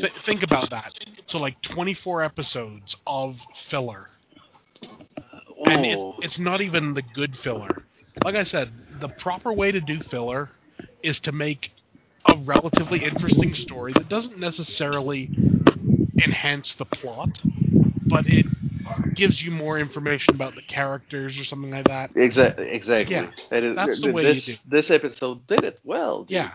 [0.00, 0.94] Th- think about that.
[1.26, 3.36] So like twenty four episodes of
[3.68, 4.08] filler.
[5.66, 7.84] and it's, it's not even the good filler.
[8.24, 10.50] Like I said, the proper way to do filler
[11.02, 11.72] is to make
[12.26, 15.30] a relatively interesting story that doesn't necessarily
[16.18, 17.42] enhance the plot,
[18.08, 18.46] but it
[19.18, 22.10] gives you more information about the characters or something like that.
[22.16, 22.68] Exactly.
[22.70, 23.16] Exactly.
[23.16, 24.54] Yeah, And it- that's the th- way you this do.
[24.76, 26.24] this episode did it well.
[26.24, 26.36] dude.
[26.36, 26.52] Yeah.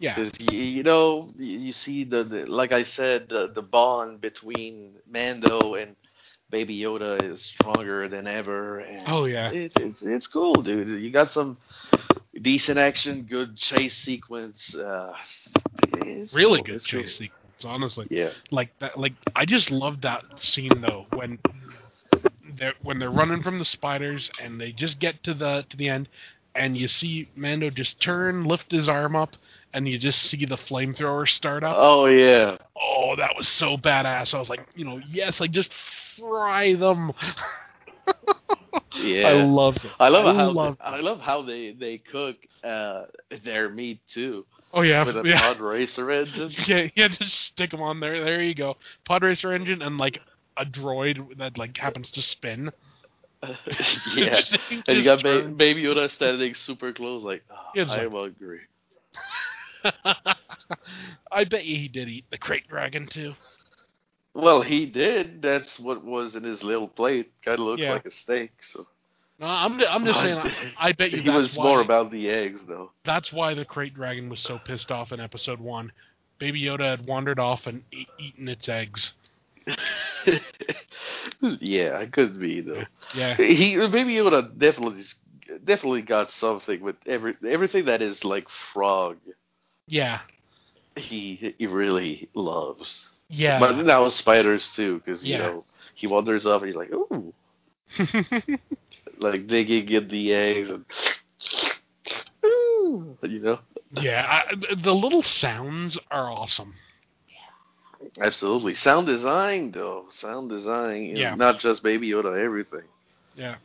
[0.00, 0.18] Yeah.
[0.50, 4.94] You, you know, you you see the, the like I said, the, the bond between
[5.06, 5.94] Mando and
[6.50, 8.80] Baby Yoda is stronger than ever.
[8.80, 9.50] And Oh yeah.
[9.52, 11.00] it's it's it's cool, dude.
[11.02, 11.58] You got some
[12.40, 14.74] decent action, good chase sequence.
[14.74, 15.14] Uh,
[16.32, 17.26] Really cool, good it's chase cool.
[17.26, 18.06] sequence, honestly.
[18.10, 18.30] Yeah.
[18.50, 21.38] Like that like I just love that scene though when
[22.60, 25.88] they're when they're running from the spiders and they just get to the to the
[25.88, 26.08] end
[26.54, 29.36] and you see Mando just turn, lift his arm up,
[29.72, 31.74] and you just see the flamethrower start up.
[31.76, 32.56] Oh yeah.
[32.76, 34.34] Oh, that was so badass.
[34.34, 35.72] I was like, you know, yes, like just
[36.18, 37.12] fry them.
[38.96, 39.28] Yeah.
[39.28, 39.92] I loved it.
[39.98, 43.04] I love I how loved I love how they they cook uh,
[43.44, 45.40] their meat too Oh yeah, with a yeah.
[45.40, 46.50] pod racer engine.
[46.66, 48.22] Yeah, yeah, just stick them on there.
[48.22, 48.76] There you go.
[49.04, 50.20] Pod racer engine and like
[50.60, 52.70] a droid that like happens to spin.
[54.14, 54.40] yeah,
[54.86, 58.60] and you got ba- Baby Yoda standing super close, like oh, I like- am hungry.
[61.32, 63.34] I bet you he did eat the krayt dragon too.
[64.34, 65.42] Well, he did.
[65.42, 67.32] That's what was in his little plate.
[67.44, 67.92] Kind of looks Yeah.
[67.92, 68.52] like a steak.
[68.62, 68.86] So
[69.38, 70.38] No, I'm I'm just saying.
[70.38, 72.92] I, I bet you he was why, more about the eggs, though.
[73.04, 75.90] That's why the krayt dragon was so pissed off in episode one.
[76.38, 79.12] Baby Yoda had wandered off and e- eaten its eggs.
[81.60, 82.84] yeah, it could be though.
[83.14, 85.02] Yeah, He Baby Yoda definitely
[85.64, 89.18] definitely got something with every everything that is like frog.
[89.86, 90.20] yeah,
[90.96, 93.08] He he really loves.
[93.28, 93.58] yeah.
[93.58, 97.32] But now spiders too, because you know he wanders up and he's like, ooh,
[99.18, 100.84] like digging in the eggs and.
[102.44, 103.58] Ooh, you know,
[103.92, 106.74] yeah, I, the little sounds are awesome.
[108.20, 108.74] Absolutely.
[108.74, 110.06] Sound design, though.
[110.14, 111.02] Sound design.
[111.04, 111.34] you know, Yeah.
[111.34, 112.84] Not just Baby Yoda, everything.
[113.34, 113.56] Yeah.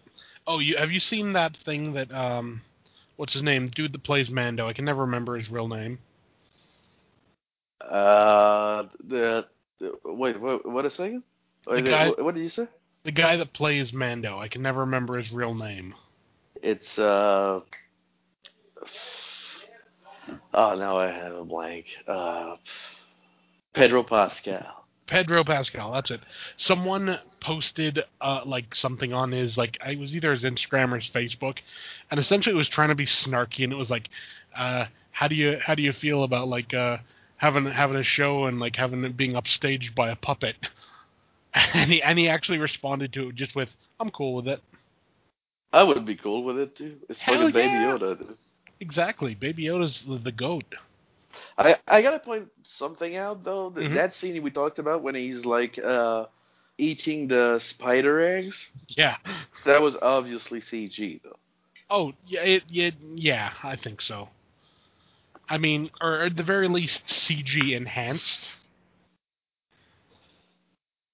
[0.47, 2.61] Oh, you have you seen that thing that um,
[3.15, 3.67] what's his name?
[3.67, 4.67] Dude that plays Mando.
[4.67, 5.97] I can never remember his real name.
[7.81, 9.47] Uh, the,
[9.79, 10.65] the wait, what?
[10.69, 11.23] What a second.
[11.67, 12.67] Wait, guy- what, what did you say?
[13.03, 14.37] The guy that plays Mando.
[14.39, 15.93] I can never remember his real name.
[16.61, 17.61] It's uh.
[20.53, 21.85] Oh, now I have a blank.
[22.07, 22.55] Uh,
[23.75, 24.85] Pedro Pascal.
[25.07, 25.91] Pedro Pascal.
[25.93, 26.21] That's it.
[26.57, 31.09] Someone posted uh, like something on his like it was either his Instagram or his
[31.09, 31.59] Facebook,
[32.09, 34.09] and essentially it was trying to be snarky, and it was like,
[34.55, 36.97] uh, how do you how do you feel about like uh,
[37.37, 40.55] having having a show and like having it being upstaged by a puppet?
[41.73, 44.59] And he and he actually responded to it just with, "I'm cool with it."
[45.71, 46.97] I would be cool with it too.
[47.07, 47.97] It's Hell fucking Baby yeah.
[47.97, 48.35] Yoda.
[48.81, 49.35] Exactly.
[49.35, 50.65] Baby Yoda's the, the goat.
[51.57, 53.69] I I gotta point something out though.
[53.69, 53.93] That, Mhm.
[53.95, 56.25] that scene we talked about when he's like uh
[56.77, 58.69] eating the spider eggs.
[58.89, 59.17] Yeah.
[59.65, 61.37] That was obviously CG though.
[61.89, 64.29] Oh, yeah, it, yeah, yeah, I think so.
[65.47, 68.53] I mean, or at the very least, CG enhanced.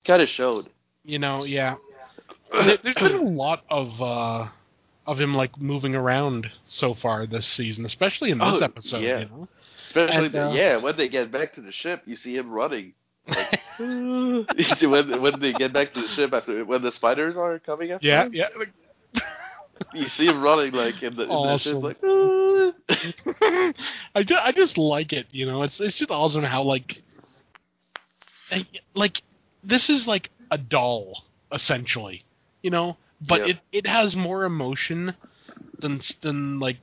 [0.05, 0.69] Kind of showed.
[1.03, 1.75] You know, yeah.
[2.51, 4.47] There- There's been a lot of uh,
[5.05, 9.03] of him like moving around so far this season, especially in this Oh, episode.
[9.03, 9.19] yeah.
[9.19, 9.47] You know,
[9.91, 12.93] Especially the, uh, yeah, when they get back to the ship, you see him running.
[13.27, 17.91] Like, when when they get back to the ship after when the spiders are coming
[17.91, 18.47] after yeah, him, yeah.
[18.57, 18.73] like-
[19.93, 21.83] you see him running like in the, in the ship Awesome.
[21.83, 21.97] like.
[24.15, 25.27] I just, I just like it.
[25.31, 27.01] You know, it's it's just awesome how like,
[28.49, 29.23] like, like
[29.63, 32.23] this is like a doll essentially.
[32.61, 33.53] You know, but Yeah.
[33.53, 35.15] it it has more emotion
[35.79, 36.77] than than like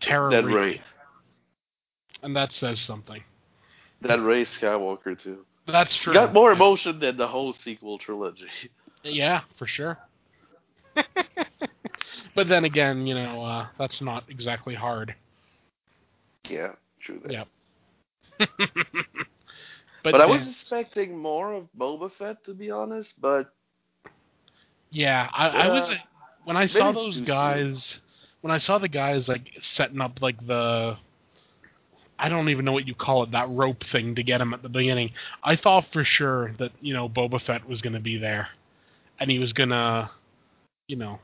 [0.00, 0.30] terror.
[0.30, 0.82] that Reaper.
[2.24, 3.22] And that says something.
[4.00, 5.44] that Rey Skywalker too.
[5.66, 6.14] That's true.
[6.14, 8.48] Got more emotion than the whole sequel trilogy.
[9.02, 9.98] Yeah, for sure.
[12.34, 15.14] but then again, you know, uh, that's not exactly hard.
[16.48, 17.32] Yeah, true that.
[17.32, 17.44] Yeah.
[20.02, 23.14] But, I was expecting more of Boba Fett, to be honest.
[23.20, 23.50] But
[24.90, 25.94] Yeah, I, I was Uh,
[26.44, 27.26] when I saw those too soon.
[27.26, 28.00] guys.
[28.42, 30.98] When I saw the guys like setting up like the,
[32.18, 34.62] I don't even know what you call it, that rope thing to get him at
[34.62, 35.12] the beginning.
[35.42, 38.48] I thought for sure that you know Boba Fett was going to be there,
[39.18, 40.10] and he was gonna,
[40.86, 41.18] you know,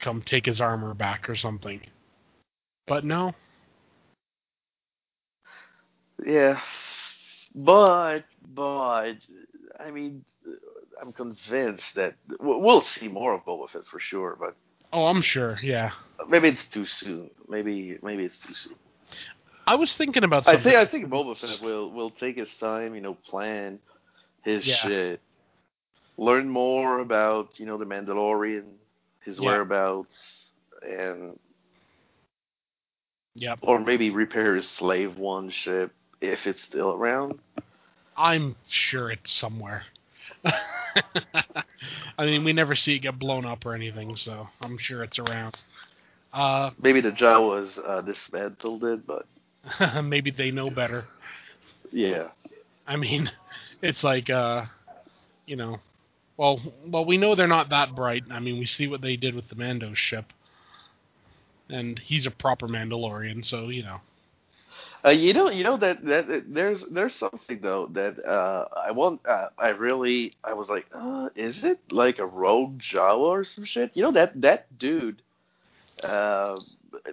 [0.00, 1.80] come take his armor back or something.
[2.86, 3.32] But no,
[6.26, 6.60] yeah,
[7.54, 9.14] but but
[9.78, 10.24] I mean,
[11.00, 14.36] I'm convinced that we'll we'll see more of Boba Fett for sure.
[14.38, 14.56] But
[14.92, 15.58] oh, I'm sure.
[15.62, 15.92] Yeah,
[16.28, 17.30] maybe it's too soon.
[17.48, 18.74] Maybe maybe it's too soon.
[19.70, 20.48] I was thinking about.
[20.48, 22.96] I think I think Boba Fett will will take his time.
[22.96, 23.78] You know, plan
[24.42, 24.74] his Yeah.
[24.74, 25.20] shit,
[26.16, 28.64] learn more about you know the Mandalorian,
[29.20, 29.44] his Yeah.
[29.46, 30.50] whereabouts,
[30.82, 31.38] and
[33.36, 33.60] Yep.
[33.62, 37.38] or maybe repair his slave one ship if it's still around.
[38.16, 39.84] I'm sure it's somewhere.
[42.18, 45.20] I mean, we never see it get blown up or anything, so I'm sure it's
[45.20, 45.56] around.
[46.32, 49.26] Uh, Maybe the Jawas uh, dismantled it, but
[50.02, 51.04] maybe they know better.
[51.92, 52.28] yeah.
[52.86, 53.30] I mean,
[53.82, 54.64] it's like, uh,
[55.46, 55.78] you know,
[56.36, 58.24] well, well, we know they're not that bright.
[58.30, 60.32] I mean, we see what they did with the Mando ship,
[61.68, 64.00] and he's a proper Mandalorian, so you know.
[65.04, 68.90] Uh, you know, you know that, that that there's there's something though that uh, I
[68.92, 69.20] want.
[69.26, 73.64] Uh, I really I was like, uh, is it like a rogue Jawa or some
[73.64, 73.96] shit?
[73.96, 75.22] You know that that dude
[76.02, 76.58] uh,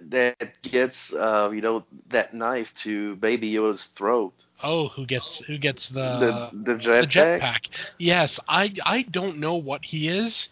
[0.02, 4.34] that gets uh, you know that knife to Baby Yoda's throat.
[4.62, 7.40] Oh, who gets who gets the the the the jetpack.
[7.40, 7.66] jetpack?
[7.98, 10.48] Yes, I I don't know what he is,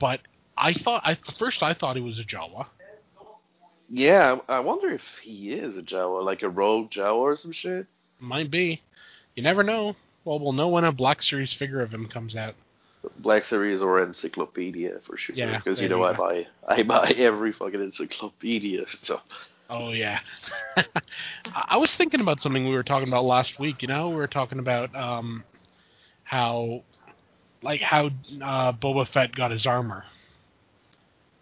[0.00, 0.20] but
[0.56, 2.66] I thought I first I thought he was a Jawa.
[3.88, 7.86] Yeah, I wonder if he is a Jawa, like a rogue Jawa or some shit.
[8.18, 8.82] Might be.
[9.34, 9.94] You never know.
[10.24, 12.54] Well, we'll know when a Black Series figure of him comes out.
[13.18, 15.36] Black Series or Encyclopedia for sure.
[15.36, 18.86] Yeah, because you know I buy I buy every fucking encyclopedia.
[19.02, 19.20] So
[19.68, 20.20] Oh yeah.
[20.76, 20.84] I
[21.68, 23.82] I was thinking about something we were talking about last week.
[23.82, 25.44] You know, we were talking about um,
[26.24, 26.82] how,
[27.62, 28.06] like how
[28.42, 30.04] uh, Boba Fett got his armor,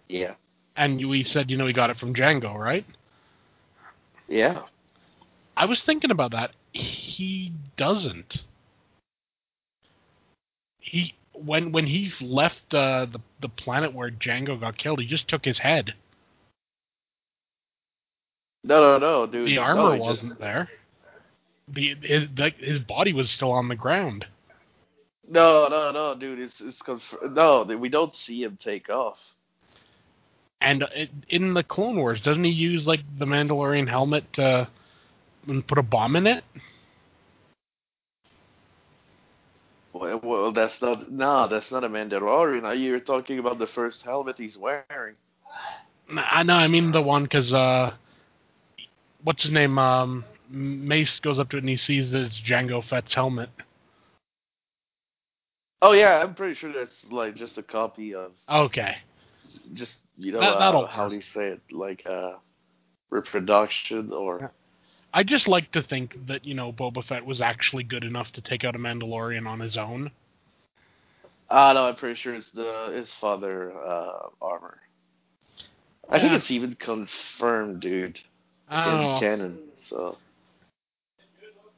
[0.09, 0.35] yeah,
[0.77, 2.85] and we said you know he got it from Jango, right?
[4.29, 4.63] yeah.
[5.57, 6.53] I was thinking about that.
[6.73, 8.45] He doesn't.
[10.81, 15.29] He when when he left uh, the the planet where Jango got killed, he just
[15.29, 15.95] took his head.
[18.63, 19.49] No, no, no, dude.
[19.49, 20.69] The armor just- wasn't there.
[21.69, 24.27] The his the, his body was still on the ground.
[25.29, 26.39] No, no, no, dude.
[26.39, 27.63] It's it's conf- no.
[27.63, 29.19] We don't see him take off.
[30.61, 34.69] And it, in the Clone Wars, doesn't he use like the Mandalorian helmet to
[35.47, 36.45] and put a bomb in it?
[39.95, 41.11] Well, well, that's not.
[41.11, 42.83] No, that's not a Mandalorian.
[42.83, 45.15] You're talking about the first helmet he's wearing.
[46.11, 46.55] I know.
[46.57, 47.95] I mean the one because uh,
[49.23, 49.79] what's his name?
[49.79, 53.51] Um, Mace goes up to it and he sees that it's Jango Fett's helmet.
[55.81, 58.97] Oh yeah, I'm pretty sure that's like just a copy of Okay.
[59.75, 62.33] just you know That- uh, how do you say it like uh
[63.11, 64.51] reproduction or
[65.15, 68.41] I just like to think that you know Boba Fett was actually good enough to
[68.43, 70.11] take out a Mandalorian on his own.
[71.49, 74.79] Ah, no, I'm pretty sure it's the his father uh, armor.
[76.11, 78.19] I think it's even confirmed, dude,
[78.69, 79.17] in know.
[79.21, 79.59] canon.
[79.77, 80.19] So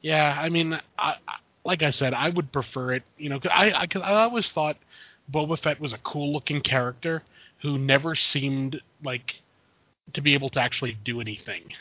[0.01, 3.03] Yeah, I mean, I, I like I said, I would prefer it.
[3.17, 4.77] You know, 'cause I, I, cause I always thought
[5.31, 7.21] Boba Fett was a cool-looking character
[7.61, 9.41] who never seemed like
[10.13, 11.71] to be able to actually do anything.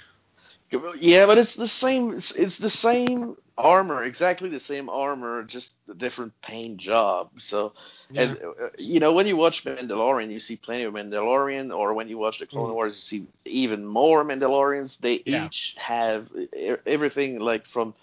[0.71, 2.15] Yeah, but it's the same.
[2.15, 7.31] It's, it's the same armor, exactly the same armor, just a different paint job.
[7.39, 7.73] So,
[8.11, 8.23] Yeah.
[8.23, 12.09] and uh, you know, when you watch Mandalorian, you see plenty of Mandalorian, or when
[12.09, 12.75] you watch the Clone Mm.
[12.75, 14.99] Wars, you see even more Mandalorians.
[15.01, 15.45] They Yeah.
[15.47, 16.29] each have
[16.87, 17.95] everything like from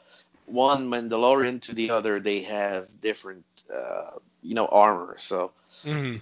[0.46, 2.20] one Mandalorian to the other.
[2.20, 5.18] They have different, uh, you know, armor.
[5.20, 5.52] So.
[5.86, 6.20] Mhm.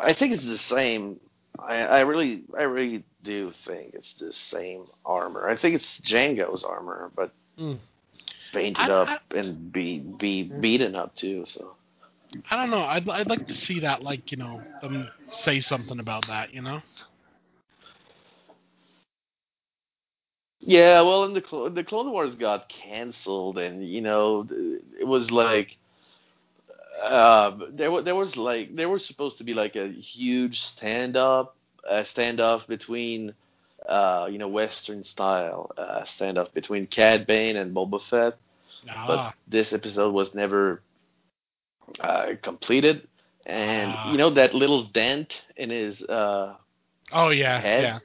[0.00, 1.20] I think it's the same.
[1.58, 5.48] I, I really, I really do think it's the same armor.
[5.48, 7.78] I think it's Jango's armor, but Mm.
[8.52, 11.44] painted I- up and be be beaten up too.
[11.46, 11.76] So
[12.50, 12.80] I don't know.
[12.82, 16.54] I'd, I'd like to see that, like you know, them say something about that.
[16.54, 16.80] You know.
[20.60, 24.46] yeah, well, in the Clo- the Clone Wars got canceled, and you know,
[24.98, 25.76] it was like.
[27.02, 31.16] Uh, there was there was like there was supposed to be like a huge stand
[31.16, 31.56] up,
[31.88, 33.34] uh, standoff between,
[33.88, 38.36] uh, you know, Western style uh, standoff between Cad Bane and Boba Fett.
[38.84, 40.80] but Ah, this episode was never
[42.00, 43.06] uh, completed.
[43.46, 44.10] And Ah.
[44.12, 46.54] you know that little dent in his uh,
[47.12, 47.82] oh yeah, head?
[47.82, 47.98] yeah,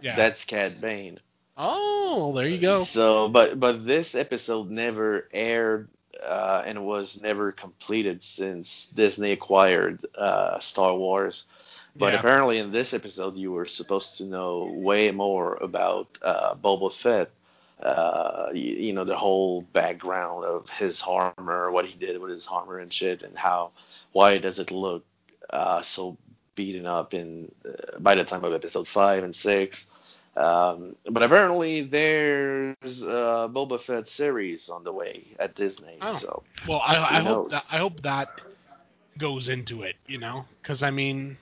[0.00, 0.16] yeah.
[0.16, 1.20] that's Cad Bane.
[1.56, 2.84] oh, there you go.
[2.84, 5.88] So, but but this episode never aired
[6.22, 11.44] uh, and was never completed since Disney acquired uh, Star Wars.
[11.96, 12.20] But Yeah.
[12.20, 17.30] apparently, in this episode, you were supposed to know way more about uh, Boba Fett.
[17.82, 22.46] Uh, you, you know the whole background of his armor, what he did with his
[22.50, 23.70] armor and shit, and how
[24.12, 25.04] why does it look
[25.50, 26.16] uh, so
[26.54, 29.86] beaten up in uh, by the time of episode five and six.
[30.36, 35.98] Um, but apparently, there's a Boba Fett series on the way at Disney.
[36.00, 36.18] Oh.
[36.18, 38.28] So Well, I, I hope that I hope that
[39.18, 39.96] goes into it.
[40.06, 41.36] You know, because I mean,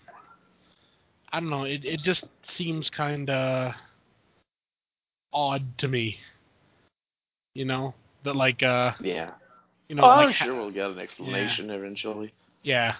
[1.37, 1.65] I don't know.
[1.65, 3.75] It it just seems kind of
[5.35, 6.17] odd to me.
[7.55, 9.33] You know that like uh Yeah.
[9.87, 12.33] you know oh, like I'm sure we'll get an explanation eventually.
[12.63, 12.95] yeah.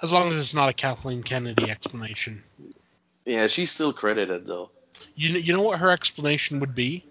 [0.00, 2.44] As long as it's not a Kathleen Kennedy explanation.
[3.24, 4.70] Yeah, she's still credited though.
[5.16, 7.04] You kn- you know what her explanation would be?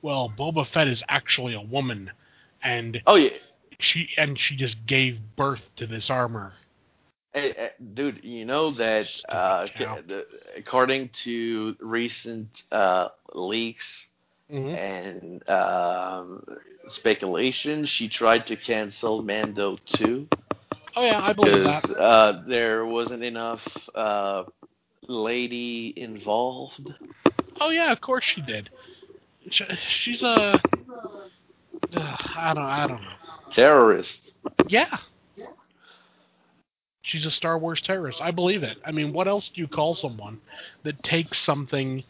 [0.00, 2.12] Well, Boba Fett is actually a woman,
[2.62, 3.36] and Oh yeah,
[3.78, 6.54] she and she just gave birth to this armor.
[7.38, 9.66] Hey, eh, dude, you know that uh,
[10.06, 10.26] the-
[10.56, 14.08] according to recent uh, leaks
[14.50, 14.74] Mhm.
[14.76, 16.42] and um,
[16.88, 20.26] speculation, she tried to cancel Mando 2
[20.96, 21.84] Oh yeah, I believe that.
[21.96, 23.62] uh, there wasn't enough
[23.94, 24.44] uh,
[25.06, 26.92] lady involved.
[27.60, 28.70] Oh yeah, of course she did.
[29.48, 30.60] Sh- She's a.
[31.94, 32.64] I don't.
[32.64, 33.16] I don't know.
[33.52, 34.32] Terrorist.
[34.66, 34.98] Yeah.
[37.08, 38.20] She's a Star Wars terrorist.
[38.20, 38.76] I believe it.
[38.84, 40.42] I mean, what else do you call someone
[40.82, 42.02] that takes something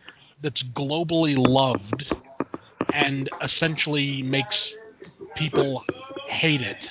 [0.43, 2.13] that's globally loved
[2.93, 4.75] and essentially makes
[5.37, 5.85] people
[6.27, 6.89] hate it?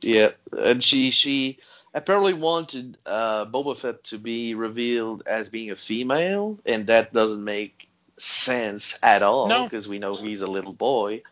[0.00, 1.58] Yeah, and she she
[1.94, 7.44] apparently wanted uh, Boba Fett to be revealed as being a female, and that doesn't
[7.44, 7.86] make
[8.18, 9.62] sense at all No.
[9.64, 11.22] because we know he's a little boy.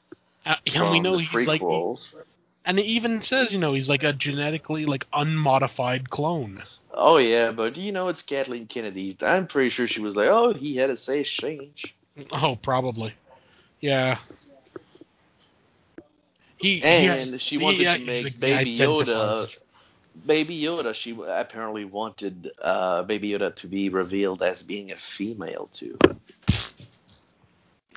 [0.47, 2.15] Uh, and we know he's like, prequels.
[2.65, 6.63] And it even says, you know, he's like a genetically like unmodified clone.
[6.95, 9.17] Oh yeah, but you know it's Kathleen Kennedy.
[9.21, 11.95] I'm pretty sure she was like, oh, he had a say change.
[12.31, 13.15] Oh, probably.
[13.81, 14.19] Yeah.
[16.59, 19.49] He, he- And she wanted he- to he- make Baby Yoda.
[20.27, 25.71] Baby Yoda, she apparently wanted uh, Baby Yoda to be revealed as being a female
[25.73, 25.99] too.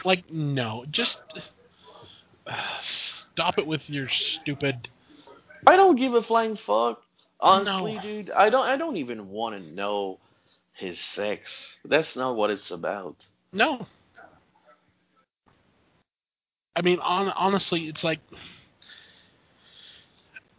[0.06, 1.20] Like, no, just
[2.48, 2.54] uh,
[3.36, 4.88] stop it with your stupid.
[5.68, 7.02] I don't give a flying fuck.
[7.42, 8.02] Honestly, No.
[8.02, 8.66] dude, I don't.
[8.66, 10.20] I don't even want to know
[10.72, 11.78] his sex.
[11.84, 13.26] That's not what it's about.
[13.52, 13.86] No.
[16.78, 18.20] I mean, on, honestly, it's like.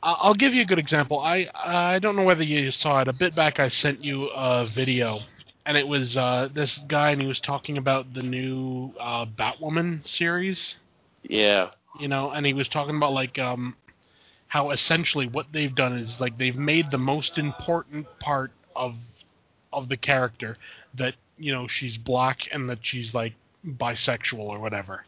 [0.03, 1.18] I'll give you a good example.
[1.18, 3.09] I I don't know whether you saw it.
[3.09, 5.18] A bit back, I sent you a video,
[5.64, 10.07] and it was uh, this guy, and he was talking about the new uh, Batwoman
[10.07, 10.77] series.
[11.22, 11.70] Yeah.
[12.01, 13.77] You know, and he was talking about like um
[14.49, 18.95] how essentially what they've done is like they've made the most important part of
[19.73, 20.57] of the character
[20.95, 23.35] that you know she's black and that she's like
[23.67, 25.05] bisexual or whatever.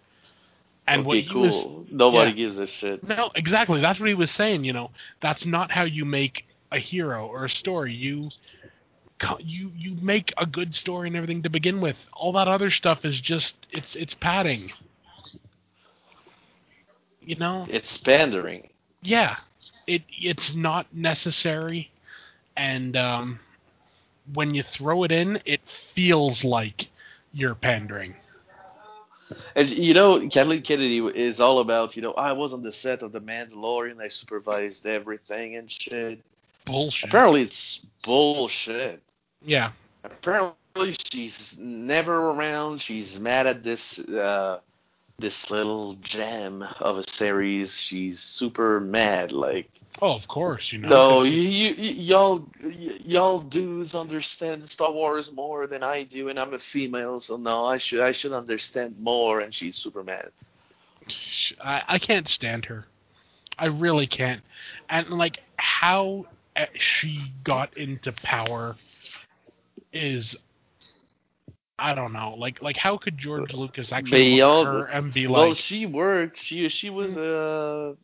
[0.86, 1.43] And okay, what he cool.
[1.43, 2.36] was Nobody yeah.
[2.36, 3.07] gives a shit.
[3.07, 3.80] no, exactly.
[3.80, 4.64] That's what he was saying.
[4.64, 7.93] You know, that's not how you make a hero or a story.
[7.93, 8.30] You,
[9.39, 11.97] you, you make a good story and everything to begin with.
[12.14, 14.72] All that other stuff is just it's it's padding.
[17.28, 18.70] You know, It's pandering.
[19.02, 19.36] yeah,
[19.86, 21.90] it it's not necessary,
[22.56, 23.38] and um,
[24.32, 25.60] when you throw it in, it
[25.94, 26.88] feels like
[27.34, 28.14] you're pandering.
[29.54, 33.02] And you know, Kathleen Kennedy is all about, you know, I was on the set
[33.02, 36.20] of The Mandalorian, I supervised everything and shit.
[36.64, 37.10] Bullshit.
[37.10, 39.02] Apparently, it's bullshit.
[39.42, 39.72] Yeah,
[40.02, 42.80] Apparently, she's never around.
[42.80, 44.60] She's mad at this uh,
[45.18, 47.76] this little gem of a series.
[47.76, 49.32] She's super mad.
[49.32, 49.68] Like,
[50.00, 50.88] oh, of course, you know.
[50.88, 56.38] no, you, you, y'all, y- y'all dudes understand Star Wars more than I do, and
[56.38, 59.40] I'm a female, so no, I should, I should understand more.
[59.40, 60.30] And she's super mad.
[61.62, 62.84] I, I can't stand her.
[63.58, 64.42] I really can't.
[64.88, 68.76] And like how uh, she got into power
[69.92, 70.36] is
[71.78, 72.34] I don't know.
[72.36, 75.36] Like like how could George Lucas actually Beyond- her and be like?
[75.36, 76.36] well, she worked.
[76.38, 77.94] She she was uh,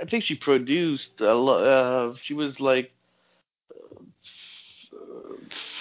[0.00, 1.62] I think she produced a lot.
[1.62, 2.92] Uh, she was like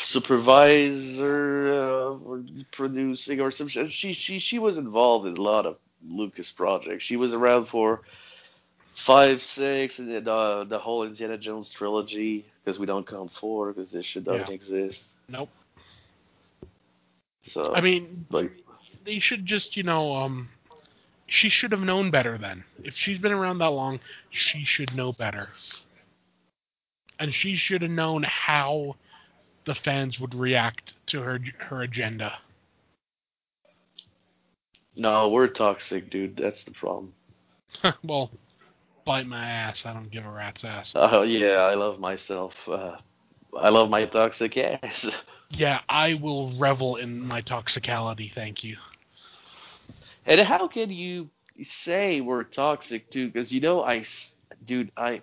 [0.04, 3.68] supervisor uh, or producing or some.
[3.68, 5.78] She she she was involved in a lot of
[6.08, 7.04] Lucas projects.
[7.04, 8.02] She was around for
[9.06, 13.74] five, six, and then uh, the whole Indiana Jones trilogy because we don't count four
[13.74, 14.54] because this shit doesn't Yeah.
[14.54, 15.14] exist.
[15.28, 15.50] Nope.
[17.44, 18.52] So I mean like
[19.06, 20.50] they should just, you know, um
[21.28, 22.64] she should have known better then.
[22.84, 25.50] If she's been around that long, she should know better.
[27.20, 28.96] And she should have known how
[29.66, 32.40] the fans would react to her her agenda.
[34.96, 36.36] no, we're toxic, dude.
[36.38, 37.14] That's the problem.
[38.04, 38.32] well,
[39.06, 39.86] bite my ass.
[39.86, 40.94] I don't give a rat's ass.
[40.96, 42.54] Oh yeah, I love myself.
[42.68, 42.98] Uh,
[43.58, 45.08] I love my toxic ass.
[45.52, 48.32] Yeah, I will revel in my toxicality.
[48.32, 48.78] Thank you.
[50.28, 51.30] And how can you
[51.64, 53.28] say we're toxic too?
[53.30, 54.06] Because you know, I,
[54.64, 55.22] dude, I,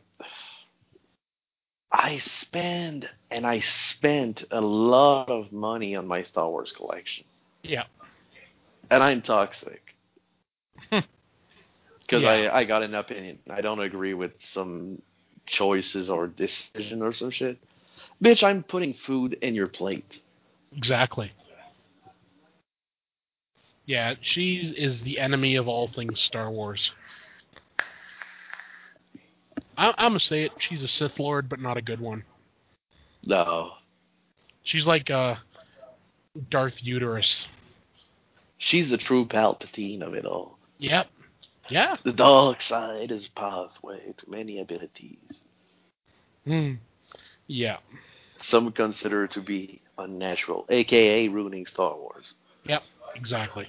[1.93, 7.25] I spend and I spent a lot of money on my Star Wars collection,
[7.63, 7.85] Yeah.
[8.91, 9.95] and I'm toxic
[10.91, 10.99] hmm.
[12.01, 12.31] because Yeah.
[12.31, 13.39] I I got an opinion.
[13.49, 15.01] I don't agree with some
[15.47, 17.59] choices or decision or some shit.
[18.23, 20.21] Bitch, I'm putting food in your plate.
[20.77, 21.33] Exactly.
[23.85, 26.91] Yeah, she is the enemy of all things Star Wars.
[29.79, 30.53] I, I'm gonna say it.
[30.59, 32.25] She's a Sith Lord, but not a good one.
[33.25, 33.73] No,
[34.67, 35.37] She's like uh,
[36.51, 37.47] Darth Uterus.
[38.59, 40.59] she's the true Palpatine of it all.
[40.79, 41.07] Yep.
[41.69, 41.97] Yeah.
[42.03, 45.41] The dark side is a pathway to many abilities.
[46.45, 46.75] Hmm.
[47.47, 47.79] Yeah.
[48.41, 52.35] Some consider it to be unnatural, aka ruining Star Wars.
[52.65, 52.83] Yep.
[53.15, 53.67] Exactly.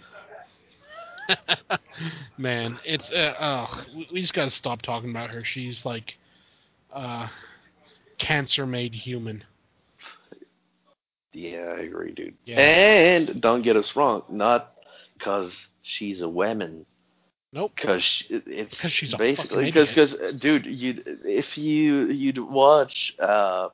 [2.37, 5.43] Man, it's uh, ugh, we- we just gotta stop talking about her.
[5.43, 6.15] She's like
[6.91, 7.27] uh,
[8.17, 9.43] cancer made human.
[11.33, 12.35] Yeah, I agree, dude.
[12.45, 12.59] Yeah.
[12.59, 14.73] And don't get us wrong, not
[15.17, 16.85] because she's a woman.
[17.53, 17.73] Nope.
[17.75, 23.69] Because it's 'Cause she's basically fucking because dude, you if you you'd watch uh,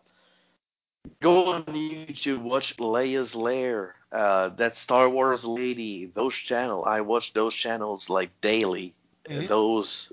[1.22, 6.84] go on YouTube, watch Leia's Lair, uh, that Star Wars lady, those channel.
[6.86, 8.94] I watch those channels like daily.
[9.28, 9.48] Mhm.
[9.48, 10.12] Those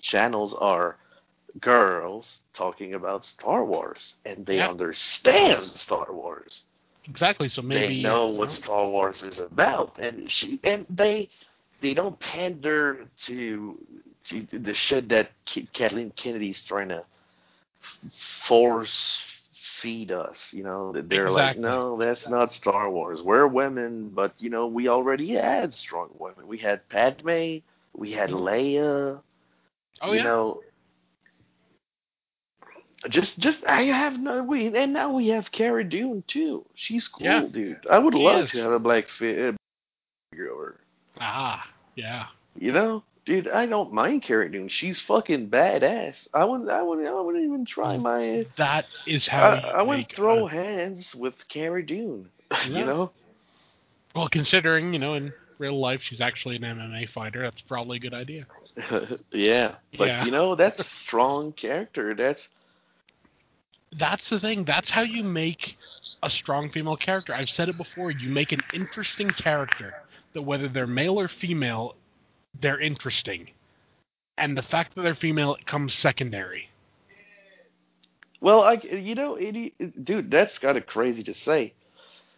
[0.00, 0.96] channels are
[1.60, 4.68] girls talking about Star Wars, and they Yeah.
[4.68, 6.64] understand Star Wars
[7.06, 7.48] Exactly.
[7.48, 11.28] So maybe they know uh, what Star Wars is about, and she and they
[11.82, 13.78] they don't pander to
[14.28, 17.04] to the shit that K- Kathleen Kennedy's trying to
[18.46, 19.20] force
[19.82, 20.54] feed us.
[20.54, 23.20] You know, they're like, no, that's not Star Wars.
[23.20, 26.46] We're women, but you know, we already had strong women.
[26.46, 27.58] We had Padme,
[27.92, 28.46] we had mm-hmm.
[28.46, 29.22] Leia.
[30.00, 30.22] Oh you yeah.
[30.22, 30.60] know.
[33.08, 36.64] Just, just I have no we, and now we have Cara Dune too.
[36.74, 37.46] She's cool, Yeah.
[37.50, 37.84] dude.
[37.90, 38.50] I would She love is.
[38.52, 40.74] to have a black fit uh, girl.
[41.22, 41.64] Ah.
[41.94, 42.26] Yeah.
[42.58, 44.68] You know, dude, I don't mind Cara Dune.
[44.68, 46.28] She's fucking badass.
[46.34, 48.46] I wouldn't, I wouldn't, I wouldn't even try my.
[48.58, 52.28] That is how I, I wouldn't throw a- hands with Cara Dune.
[52.68, 52.78] Yeah.
[52.80, 53.10] you know.
[54.14, 58.00] well, considering you know in real life she's actually an MMA fighter, that's probably a
[58.00, 58.46] good idea.
[59.32, 60.24] yeah, but Yeah.
[60.26, 62.14] you know that's a strong character.
[62.14, 62.46] That's
[63.98, 64.64] That's the thing.
[64.64, 65.76] That's how you make
[66.22, 67.34] a strong female character.
[67.34, 68.10] I've said it before.
[68.10, 69.94] You make an interesting character
[70.32, 71.94] that whether they're male or female,
[72.60, 73.50] they're interesting.
[74.38, 76.68] And the fact that they're female comes secondary.
[78.40, 81.74] Well, I, you know, it, dude, that's kind of crazy to say,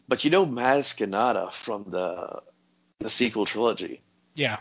[0.09, 2.43] but you know, Maz Kanata from the
[3.01, 4.03] the sequel trilogy.
[4.35, 4.59] Yeah.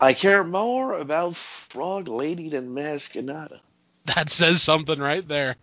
[0.00, 1.36] I care more about
[1.70, 3.60] Frog Lady than Maz Kanata.
[4.14, 5.56] That says something right there.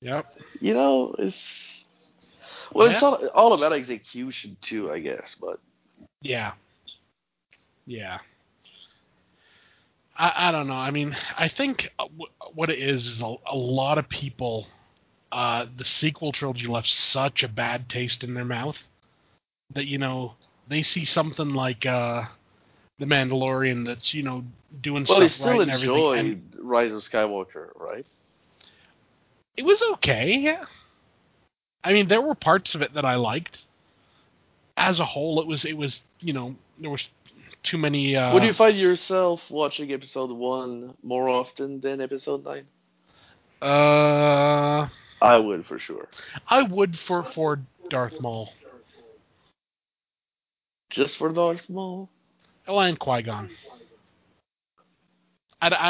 [0.00, 0.26] Yep.
[0.60, 1.84] You know, it's
[2.72, 5.34] well, it's all, all about execution too, I guess.
[5.40, 5.60] But
[6.22, 6.52] Yeah.
[7.86, 8.18] Yeah.
[10.16, 10.74] I, I don't know.
[10.74, 14.66] I mean, I think uh, w- what it is is a, a lot of people.
[15.32, 18.78] Uh, the sequel trilogy left such a bad taste in their mouth
[19.74, 20.34] that you know
[20.68, 22.24] they see something like uh,
[22.98, 24.44] the Mandalorian that's you know
[24.80, 28.06] doing well, stuff still right and enjoy and Rise of Skywalker, right?
[29.56, 30.36] it was okay.
[30.38, 30.64] Yeah.
[31.82, 33.64] I mean, there were parts of it that I liked.
[34.76, 37.08] As a whole, it was it was you know there was
[37.62, 38.16] too many.
[38.16, 42.66] Uh, Would you find yourself watching Episode One more often than Episode Nine?
[43.62, 44.88] Uh,
[45.22, 46.08] I would for sure.
[46.48, 48.52] I would for for Darth Maul.
[50.90, 52.08] Just for Darth Maul,
[52.66, 53.48] and Qui Gon.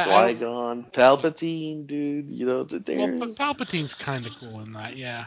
[0.04, 2.30] Qui Gon, Palpatine, dude.
[2.30, 5.26] You know, th- well, but Palpatine's kind of cool in that, yeah.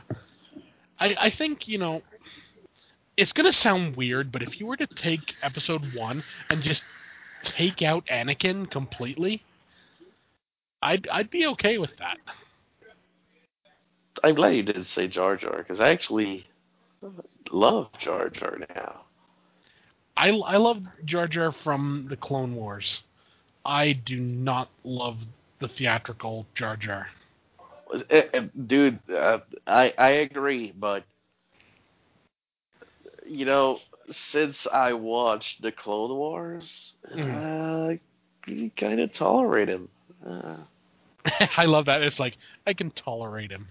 [1.00, 2.02] I I think you know,
[3.18, 6.84] it's gonna sound weird, but if you were to take Episode One and just
[7.44, 9.44] take out Anakin completely,
[10.82, 12.18] I'd I'd be okay with that.
[14.24, 16.48] I'm glad you didn't say Jar Jar because I actually
[17.52, 19.02] love Jar Jar now.
[20.18, 23.04] I I love Jar Jar from the Clone Wars.
[23.66, 25.18] I do not love
[25.60, 27.10] the theatrical Jar Jar.
[28.10, 31.04] Eh, eh, Dude, uh, I I agree, but
[33.26, 33.80] you know,
[34.12, 37.94] since I watched the Clone Wars, uh,
[38.48, 39.90] you kind of tolerate him.
[40.26, 40.58] Uh,
[41.58, 42.02] I love that.
[42.04, 43.68] It's like I can tolerate him.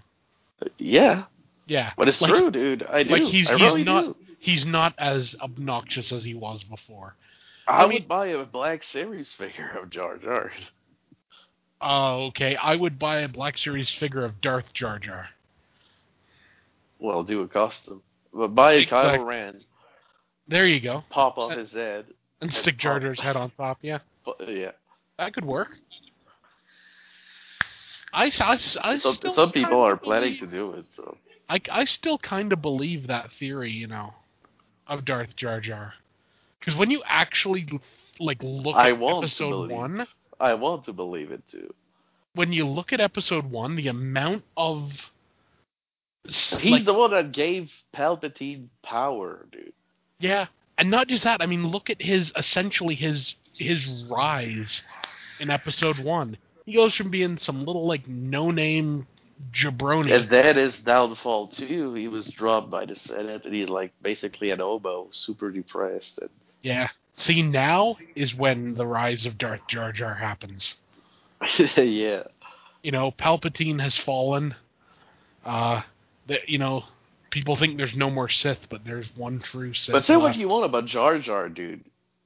[0.77, 1.25] yeah,
[1.67, 2.83] Yeah, but it's Like- true, dude.
[2.83, 3.09] I do.
[3.11, 4.15] Like he's I he's really not do.
[4.39, 7.15] he's not as obnoxious as he was before.
[7.67, 10.51] I, I would mean- buy a Black Series figure of Jar Jar.
[11.81, 12.55] Oh, okay.
[12.55, 15.29] I would buy a Black Series figure of Darth Jar Jar.
[16.99, 18.01] Well, do a custom.
[18.33, 19.61] But buy a Exact- Kylo Ren,
[20.47, 21.03] There you go.
[21.09, 22.05] pop off Uh, his head.
[22.41, 23.79] And and stick Jar Jar's head on top.
[23.81, 24.71] Yeah, But, yeah.
[25.17, 25.69] that could work.
[28.13, 31.17] I, I, I Some, some people are planning to do it, so.
[31.49, 34.13] I, I still kind of believe that theory, you know,
[34.87, 35.93] of Darth Jar Jar.
[36.59, 37.67] Because when you actually
[38.19, 39.71] like look I at want to episode believe.
[39.71, 40.07] one,
[40.39, 41.73] I want to believe it too.
[42.33, 45.11] when you look at episode one, the amount of
[46.59, 49.73] He's like, the one that gave Palpatine power, dude.
[50.19, 51.41] yeah, and not just that.
[51.41, 54.83] I mean, look at his essentially his his rise
[55.39, 56.37] in episode one.
[56.65, 59.07] He goes from being some little like no name
[59.53, 60.13] jabroni.
[60.13, 61.93] And that is downfall too.
[61.93, 66.19] He was dropped by the Senate, and he's like basically an oboe, super depressed.
[66.19, 66.29] And
[66.61, 66.89] yeah.
[67.13, 70.75] See, now is when the rise of Darth Jar Jar happens.
[71.77, 72.23] yeah,
[72.83, 74.55] you know, Palpatine has fallen.
[75.43, 75.81] Uh,
[76.27, 76.83] that you know,
[77.31, 79.93] people think there's no more Sith, but there's one true Sith.
[79.93, 81.83] but say what you want about Jar Jar, dude.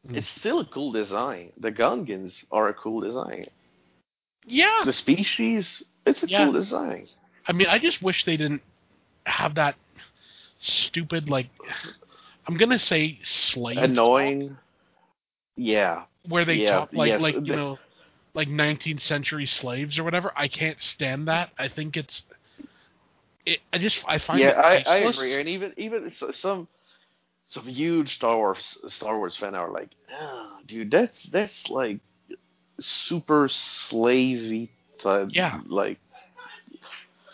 [0.07, 0.17] Mm.
[0.17, 1.51] It's still a cool design.
[1.57, 3.47] The Gungans are a cool design.
[4.45, 6.27] Yeah, The species, it's a Yeah.
[6.27, 7.07] cool design.
[7.47, 8.61] I mean, I just wish they didn't
[9.25, 9.75] have that
[10.59, 11.47] stupid like.
[12.47, 14.57] I'm gonna say slave Annoying.
[15.55, 17.79] Yeah, where they Yeah, talk like yes, like you they- know,
[18.33, 20.31] like 19th century slaves or whatever.
[20.35, 21.51] I can't stand that.
[21.57, 22.23] I think it's.
[23.45, 25.35] It, I just I find yeah, it I, I agree.
[25.39, 26.67] And even even some
[27.45, 31.99] some huge Star Wars Star Wars fan are like, ah, dude, that's that's like
[32.79, 34.69] super slavey
[35.01, 35.29] type.
[35.31, 35.59] Yeah.
[35.67, 35.99] like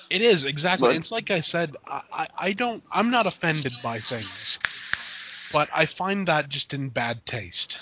[0.10, 0.90] It is exactly.
[0.90, 1.76] But- it's like I said.
[1.88, 2.84] I, I don't.
[2.92, 4.60] I'm not offended by things,
[5.52, 7.78] but I find that just in bad taste.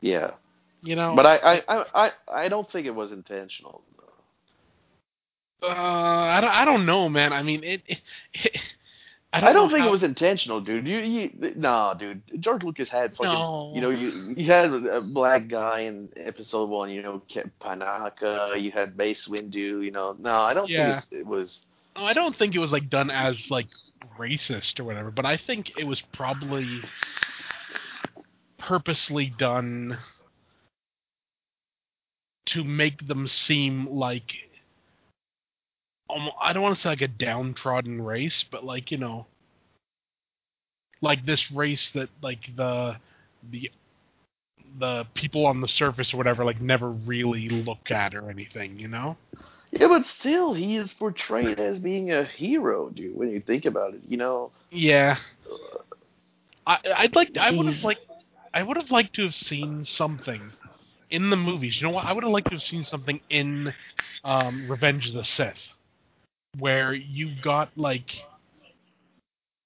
[0.00, 0.32] yeah.
[0.82, 1.14] You know.
[1.16, 2.10] But I I, I I
[2.44, 3.82] I don't think it was intentional.
[5.62, 6.50] uh, I don't.
[6.50, 7.32] I don't know, man.
[7.32, 7.82] I mean, it.
[7.86, 8.00] it,
[8.34, 8.60] it
[9.32, 10.86] I I don't, don't, think how- it was intentional, dude.
[10.86, 12.22] You, you, nah, dude.
[12.40, 13.72] George Lucas had fucking, No.
[13.74, 17.20] you know, you, you had a black guy in episode one, you know,
[17.60, 20.16] Panaka, you had Mace Windu, you know.
[20.18, 21.00] No, I don't Yeah.
[21.00, 21.66] think it was.
[21.96, 23.66] No, I don't think it was like done as like
[24.18, 26.80] racist or whatever, but I think it was probably
[28.58, 29.98] purposely done
[32.46, 34.34] to make them seem like
[36.08, 39.26] almo I don't want to say like a downtrodden race, but like you know,
[41.00, 42.96] like this race that like the
[43.50, 43.70] the
[44.78, 48.88] the people on the surface or whatever like never really look at or anything, you
[48.88, 49.16] know?
[49.70, 53.16] Yeah, but still, he is portrayed as being a hero, dude.
[53.16, 54.50] When you think about it, you know.
[54.70, 55.16] Yeah.
[56.66, 57.98] I I'd like I would have like
[58.54, 60.42] I would have liked to have seen something
[61.10, 61.80] in the movies.
[61.80, 62.04] You know what?
[62.04, 63.72] I would have liked to have seen something in
[64.24, 65.72] um, Revenge of the Sith
[66.58, 68.24] where you got like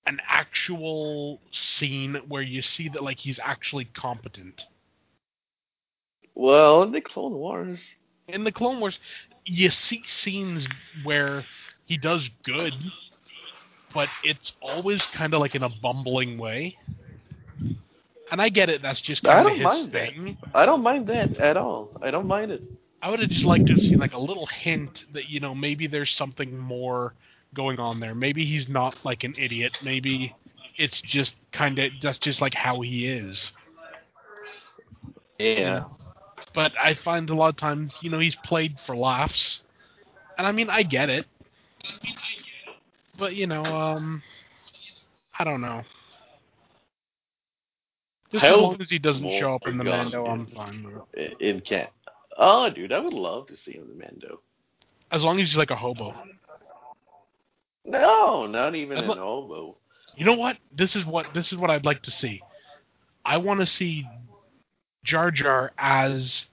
[0.06, 4.66] an actual scene where you see that like he's actually competent.
[6.34, 7.94] Well, in the Clone Wars,
[8.28, 8.98] In the Clone Wars,
[9.44, 10.66] you see scenes
[11.02, 11.44] where
[11.86, 12.74] he does good,
[13.92, 16.78] but it's always kind of like in a bumbling way.
[18.30, 18.80] And I get it.
[18.82, 19.92] That's just kind of his that.
[19.92, 20.38] thing.
[20.54, 21.90] I don't mind that at all.
[22.00, 22.62] I don't mind it.
[23.02, 25.54] I would have just liked to have seen like a little hint that you know
[25.54, 27.14] maybe there's something more
[27.54, 28.14] going on there.
[28.14, 29.78] Maybe he's not like an idiot.
[29.82, 30.34] Maybe
[30.76, 33.52] it's just kind of that's just like how he is.
[35.38, 35.84] Yeah.
[36.54, 39.62] But I find a lot of times you know he's played for laughs,
[40.36, 41.26] and I mean I get it.
[43.18, 44.22] But you know, um,
[45.38, 45.82] I don't know.
[48.32, 51.36] Just as long as he doesn't show up in the Mando, I'm fine with it.
[51.40, 51.92] In in Cat.
[52.42, 54.40] Oh, dude, I would love to see him in Mando.
[55.12, 56.14] As long as he's like a hobo.
[57.84, 59.76] No, not even an hobo.
[60.16, 60.56] You know what?
[60.74, 62.40] This is what this is what I'd like to see.
[63.26, 64.08] I want to see
[65.04, 66.46] Jar Jar as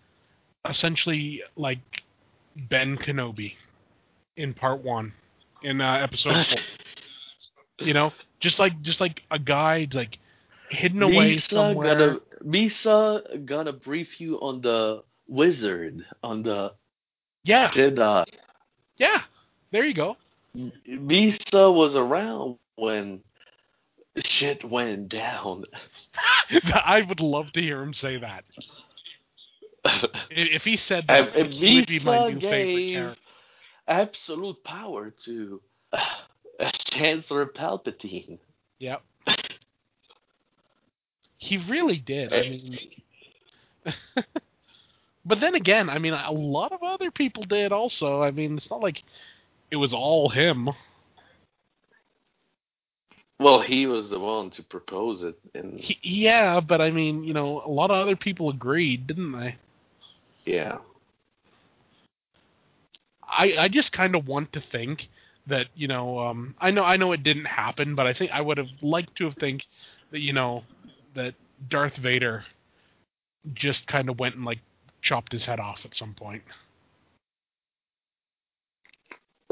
[0.67, 1.79] essentially like
[2.55, 3.53] Ben Kenobi
[4.35, 5.13] in part one,
[5.63, 6.59] in uh, episode four.
[7.79, 8.11] you know,
[8.41, 10.19] just like just like a guy like
[10.69, 11.95] hidden away Misa somewhere.
[11.95, 16.73] gonna Misa gonna brief you on the wizard, on the
[17.43, 18.25] Yeah, Jedi.
[18.97, 19.21] yeah.
[19.71, 20.17] There you go.
[20.55, 23.23] Misa was around when
[24.17, 25.65] shit went down.
[26.73, 28.45] I would love to hear him say that.
[29.85, 33.21] If if he said that, And he would be my Misa new favorite character.
[33.87, 35.61] absolute power to
[36.91, 38.39] Chancellor Palpatine.
[38.79, 39.01] Yep.
[41.37, 42.33] He really did.
[42.33, 42.49] I eh.
[42.49, 42.79] mean,
[45.27, 48.21] But then again, I mean, a lot of other people did also.
[48.23, 49.03] I mean, it's not like
[49.71, 50.69] it was all him.
[53.39, 57.33] Well, he was the one to propose it, and He, yeah, but I mean, you
[57.33, 59.57] know, a lot of other people agreed, didn't they?
[60.45, 60.77] yeah.
[63.27, 65.07] I I just kind of want to think
[65.47, 68.41] that you know, um, I know I know it didn't happen, but I think I
[68.41, 69.67] would have liked to have think
[70.11, 70.63] that you know
[71.13, 71.35] that
[71.69, 72.45] Darth Vader
[73.53, 74.59] just kind of went and like
[75.01, 76.43] chopped his head off at some point.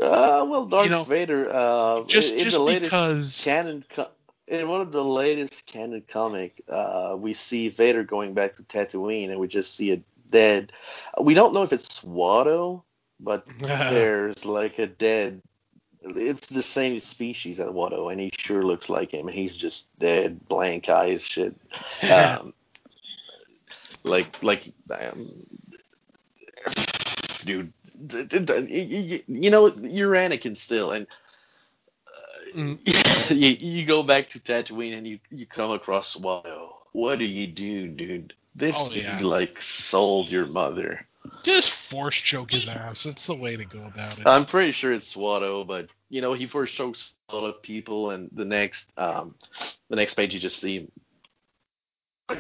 [0.02, 1.50] Uh, well, Darth know, Vader.
[1.52, 4.10] Uh, just- in, in just the latest because- canon, co-
[4.48, 9.30] in one of the latest canon comic, uh, we see Vader going back to Tatooine,
[9.32, 10.72] and we just see a dead.
[11.20, 12.84] We don't know if it's Watto,
[13.20, 15.42] but there's like a dead.
[16.08, 19.28] It's the same species as Watto, and he sure looks like him.
[19.28, 21.56] And he's just dead, blank eyes, shit.
[22.04, 22.54] Um,
[24.06, 25.30] like, like, um,
[27.46, 27.74] dude,
[28.12, 31.08] you- know, you're Anakin still, and
[32.56, 32.80] Mm.
[33.32, 36.70] you, you go back to Tatooine and you, you come across Watto.
[36.94, 38.34] What do you do, dude?
[38.56, 39.20] This Oh, dude, yeah.
[39.22, 41.06] like sold your mother.
[41.44, 43.04] Just force choke his ass.
[43.04, 44.28] That's the way to go about it.
[44.28, 48.12] I'm pretty sure it's Watto, but you know he force chokes a lot of people,
[48.12, 49.36] and the next um,
[49.90, 50.88] the next page you just see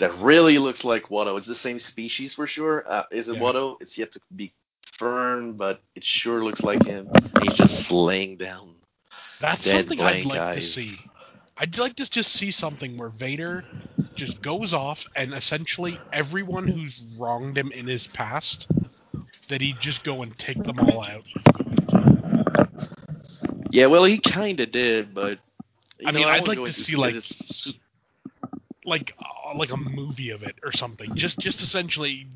[0.00, 1.38] that really looks like Watto.
[1.38, 2.84] It's the same species for sure.
[2.86, 3.40] Uh, is it Yeah.
[3.40, 3.76] Watto?
[3.80, 4.52] It's yet to be
[4.98, 7.08] confirmed, but it sure looks like him.
[7.42, 8.74] He's just slaying down.
[9.40, 10.98] That's something I'd like to see.
[11.56, 13.64] I'd like to just see something where Vader
[14.14, 18.66] just goes off and essentially everyone who's wronged him in his past,
[19.50, 21.24] that he'd just go and take them all out.
[23.70, 25.38] Yeah, well, he kind of did, but
[26.04, 27.68] I mean, know, I'd like to see, like, it's
[28.90, 31.14] like uh, like a movie of it or something.
[31.14, 32.26] Just just essentially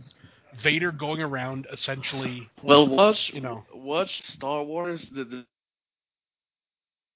[0.62, 3.64] Vader going around essentially well, watch you know.
[3.74, 5.11] watch Star Wars.
[5.11, 5.44] The, the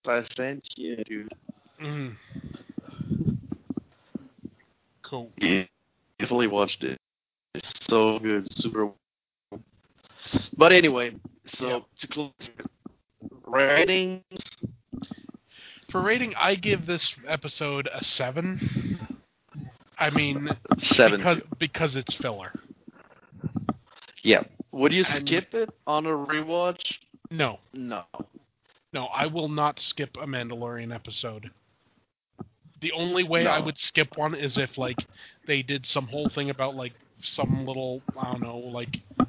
[0.06, 1.32] I sent you, dude.
[1.82, 2.16] Mm.
[5.02, 5.30] Cool.
[5.38, 5.64] Yeah,
[6.18, 6.98] definitely watched it.
[7.54, 8.90] It's so good, super.
[10.56, 11.14] But anyway,
[11.46, 11.80] so Yeah.
[12.00, 12.32] to close,
[13.46, 14.22] ratings.
[15.90, 19.07] For rating, I give this episode a seven.
[19.98, 21.18] I mean, Seven.
[21.20, 22.52] because because it's filler.
[24.22, 24.42] Yeah.
[24.72, 26.98] Would you And- skip it on a rewatch?
[27.30, 28.04] No, No.
[28.92, 31.50] no, I will not skip a Mandalorian episode.
[32.80, 34.96] The only way I would skip one is if like
[35.46, 39.26] they did some whole thing about like some little I don't know like a,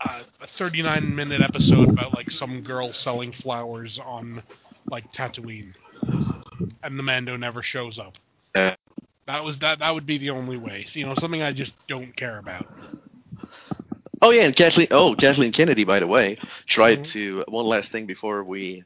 [0.00, 4.42] a, a 39 minute episode about like some girl selling flowers on
[4.90, 5.74] like Tatooine,
[6.82, 8.14] and the Mando never shows up.
[8.54, 8.74] Uh,
[9.26, 9.78] That was that.
[9.80, 10.86] That would be the only way.
[10.92, 12.66] You know, something I just don't care about.
[14.20, 14.88] Oh yeah, and Kathleen.
[14.90, 17.12] Oh, Kathleen Kennedy, by the way, tried Mhm.
[17.12, 18.84] to one last thing before we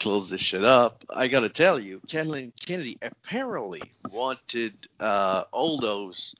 [0.00, 1.04] close this shit up.
[1.10, 3.82] I gotta tell you, Kathleen Kennedy apparently
[4.12, 6.34] wanted uh, Holdo's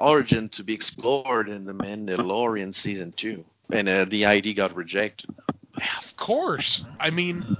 [0.00, 5.30] origin to be explored in the Mandalorian season two, and uh, the ID got rejected.
[5.76, 6.82] Of course.
[6.98, 7.56] I mean,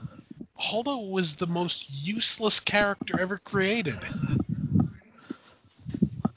[0.61, 3.99] Holdo was the most useless character ever created.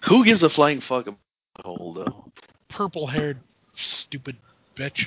[0.10, 1.20] Who gives a flying fuck about
[1.64, 2.32] Holdo?
[2.68, 3.38] Purple haired,
[3.76, 4.38] stupid
[4.76, 5.06] bitch.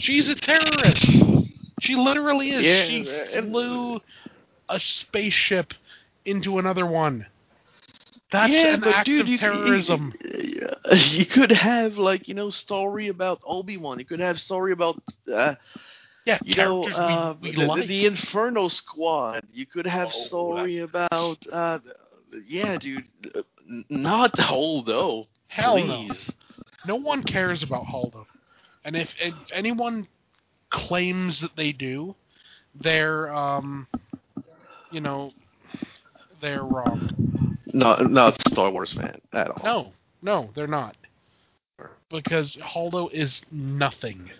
[0.00, 1.06] She's a terrorist.
[1.80, 2.62] She literally is.
[2.62, 4.00] Yeah, she and- flew
[4.68, 5.74] a spaceship
[6.24, 7.26] into another one.
[8.30, 10.12] That's yeah, an act dude, of you, terrorism.
[10.24, 13.98] You, you could have like you know story about Obi Wan.
[13.98, 15.00] You could have story about
[15.32, 15.54] uh,
[16.24, 17.86] yeah, you know uh, we, we the, like.
[17.86, 19.44] the Inferno Squad.
[19.52, 21.78] You could have Oh, story about uh,
[22.46, 23.08] yeah, dude.
[23.34, 23.42] uh,
[23.88, 25.26] Not Holdo.
[25.48, 25.98] Hell no.
[26.04, 26.32] please.
[26.86, 28.26] No one cares about Holdo.
[28.84, 30.06] And if, if anyone
[30.70, 32.14] claims that they do,
[32.74, 33.86] they're um
[34.90, 35.32] you know
[36.40, 37.56] they're wrong.
[37.72, 39.62] Not not Star Wars fan at all.
[39.64, 40.96] No, no, they're not.
[42.08, 44.30] Because Holdo is nothing.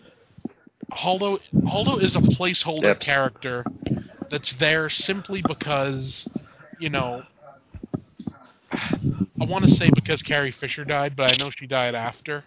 [0.92, 3.01] Holdo Holdo is a placeholder Yep.
[3.01, 3.64] character
[4.30, 6.28] that's there simply because,
[6.78, 7.24] you know,
[9.41, 12.45] I want to say because Carrie Fisher died, but I know she died after.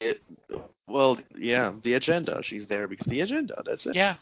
[0.00, 0.20] It,
[0.86, 2.42] well, yeah, the agenda.
[2.42, 3.62] She's there because the agenda.
[3.64, 3.94] That's it.
[3.96, 4.16] Yeah,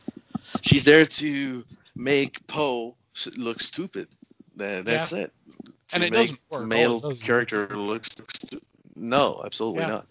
[0.62, 1.64] She's there to
[1.96, 2.94] make Poe
[3.36, 4.08] look stupid.
[4.56, 5.32] That, that's it.
[5.64, 6.64] To And it doesn't work.
[6.66, 7.22] Male doesn't.
[7.22, 8.60] character looks stu-
[8.94, 9.88] no, absolutely Yeah.
[9.88, 10.06] not.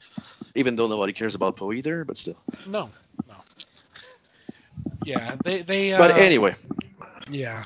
[0.56, 2.38] Even though nobody cares about Poe either, but still.
[2.68, 2.90] No,
[3.28, 3.36] no.
[5.06, 5.94] Yeah, they they.
[5.94, 6.56] Uh, but anyway,
[7.30, 7.66] Yeah.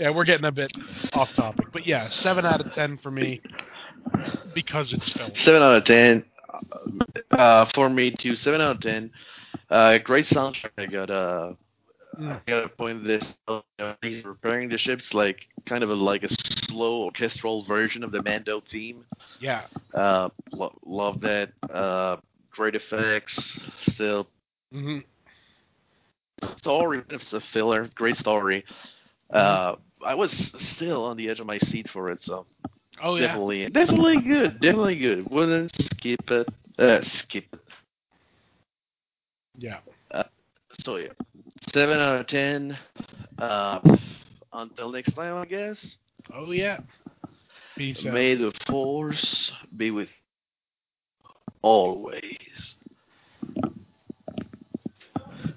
[0.00, 0.72] Yeah, we're getting a bit
[1.12, 3.42] off topic, but yeah, seven out of ten for me.
[4.54, 5.30] because it's film.
[5.34, 6.24] Seven out of ten.
[7.30, 8.34] Uh, for me too.
[8.34, 9.10] Seven out of ten.
[9.68, 10.70] Uh, great soundtrack.
[10.78, 11.52] I got uh,
[12.18, 12.32] Mm.
[12.34, 13.34] I got to point this.
[13.48, 13.64] out.
[14.02, 16.28] He's repairing the ships like kind of a, like a
[16.66, 19.04] slow orchestral version of the Mando theme.
[19.38, 19.66] Yeah.
[19.94, 21.50] Uh, lo- love that.
[21.72, 22.16] Uh,
[22.50, 23.58] great effects.
[23.86, 24.26] Still
[24.72, 24.98] hmm
[26.58, 27.02] story.
[27.10, 27.88] It's a filler.
[27.94, 28.64] Great story.
[29.30, 32.46] Uh, I was still on the edge of my seat for it, so
[33.02, 33.26] Oh yeah.
[33.26, 34.60] definitely, definitely good.
[34.60, 35.30] Definitely good.
[35.30, 36.48] Wouldn't skip it.
[36.78, 37.60] Uh, skip it.
[39.56, 39.78] Yeah.
[40.84, 41.08] So yeah,
[41.72, 42.78] seven out of ten.
[43.38, 43.80] Uh,
[44.52, 45.96] until next time, I guess.
[46.32, 46.78] Oh yeah.
[47.76, 48.14] Peace out.
[48.14, 50.08] May the force be with
[51.62, 52.76] always.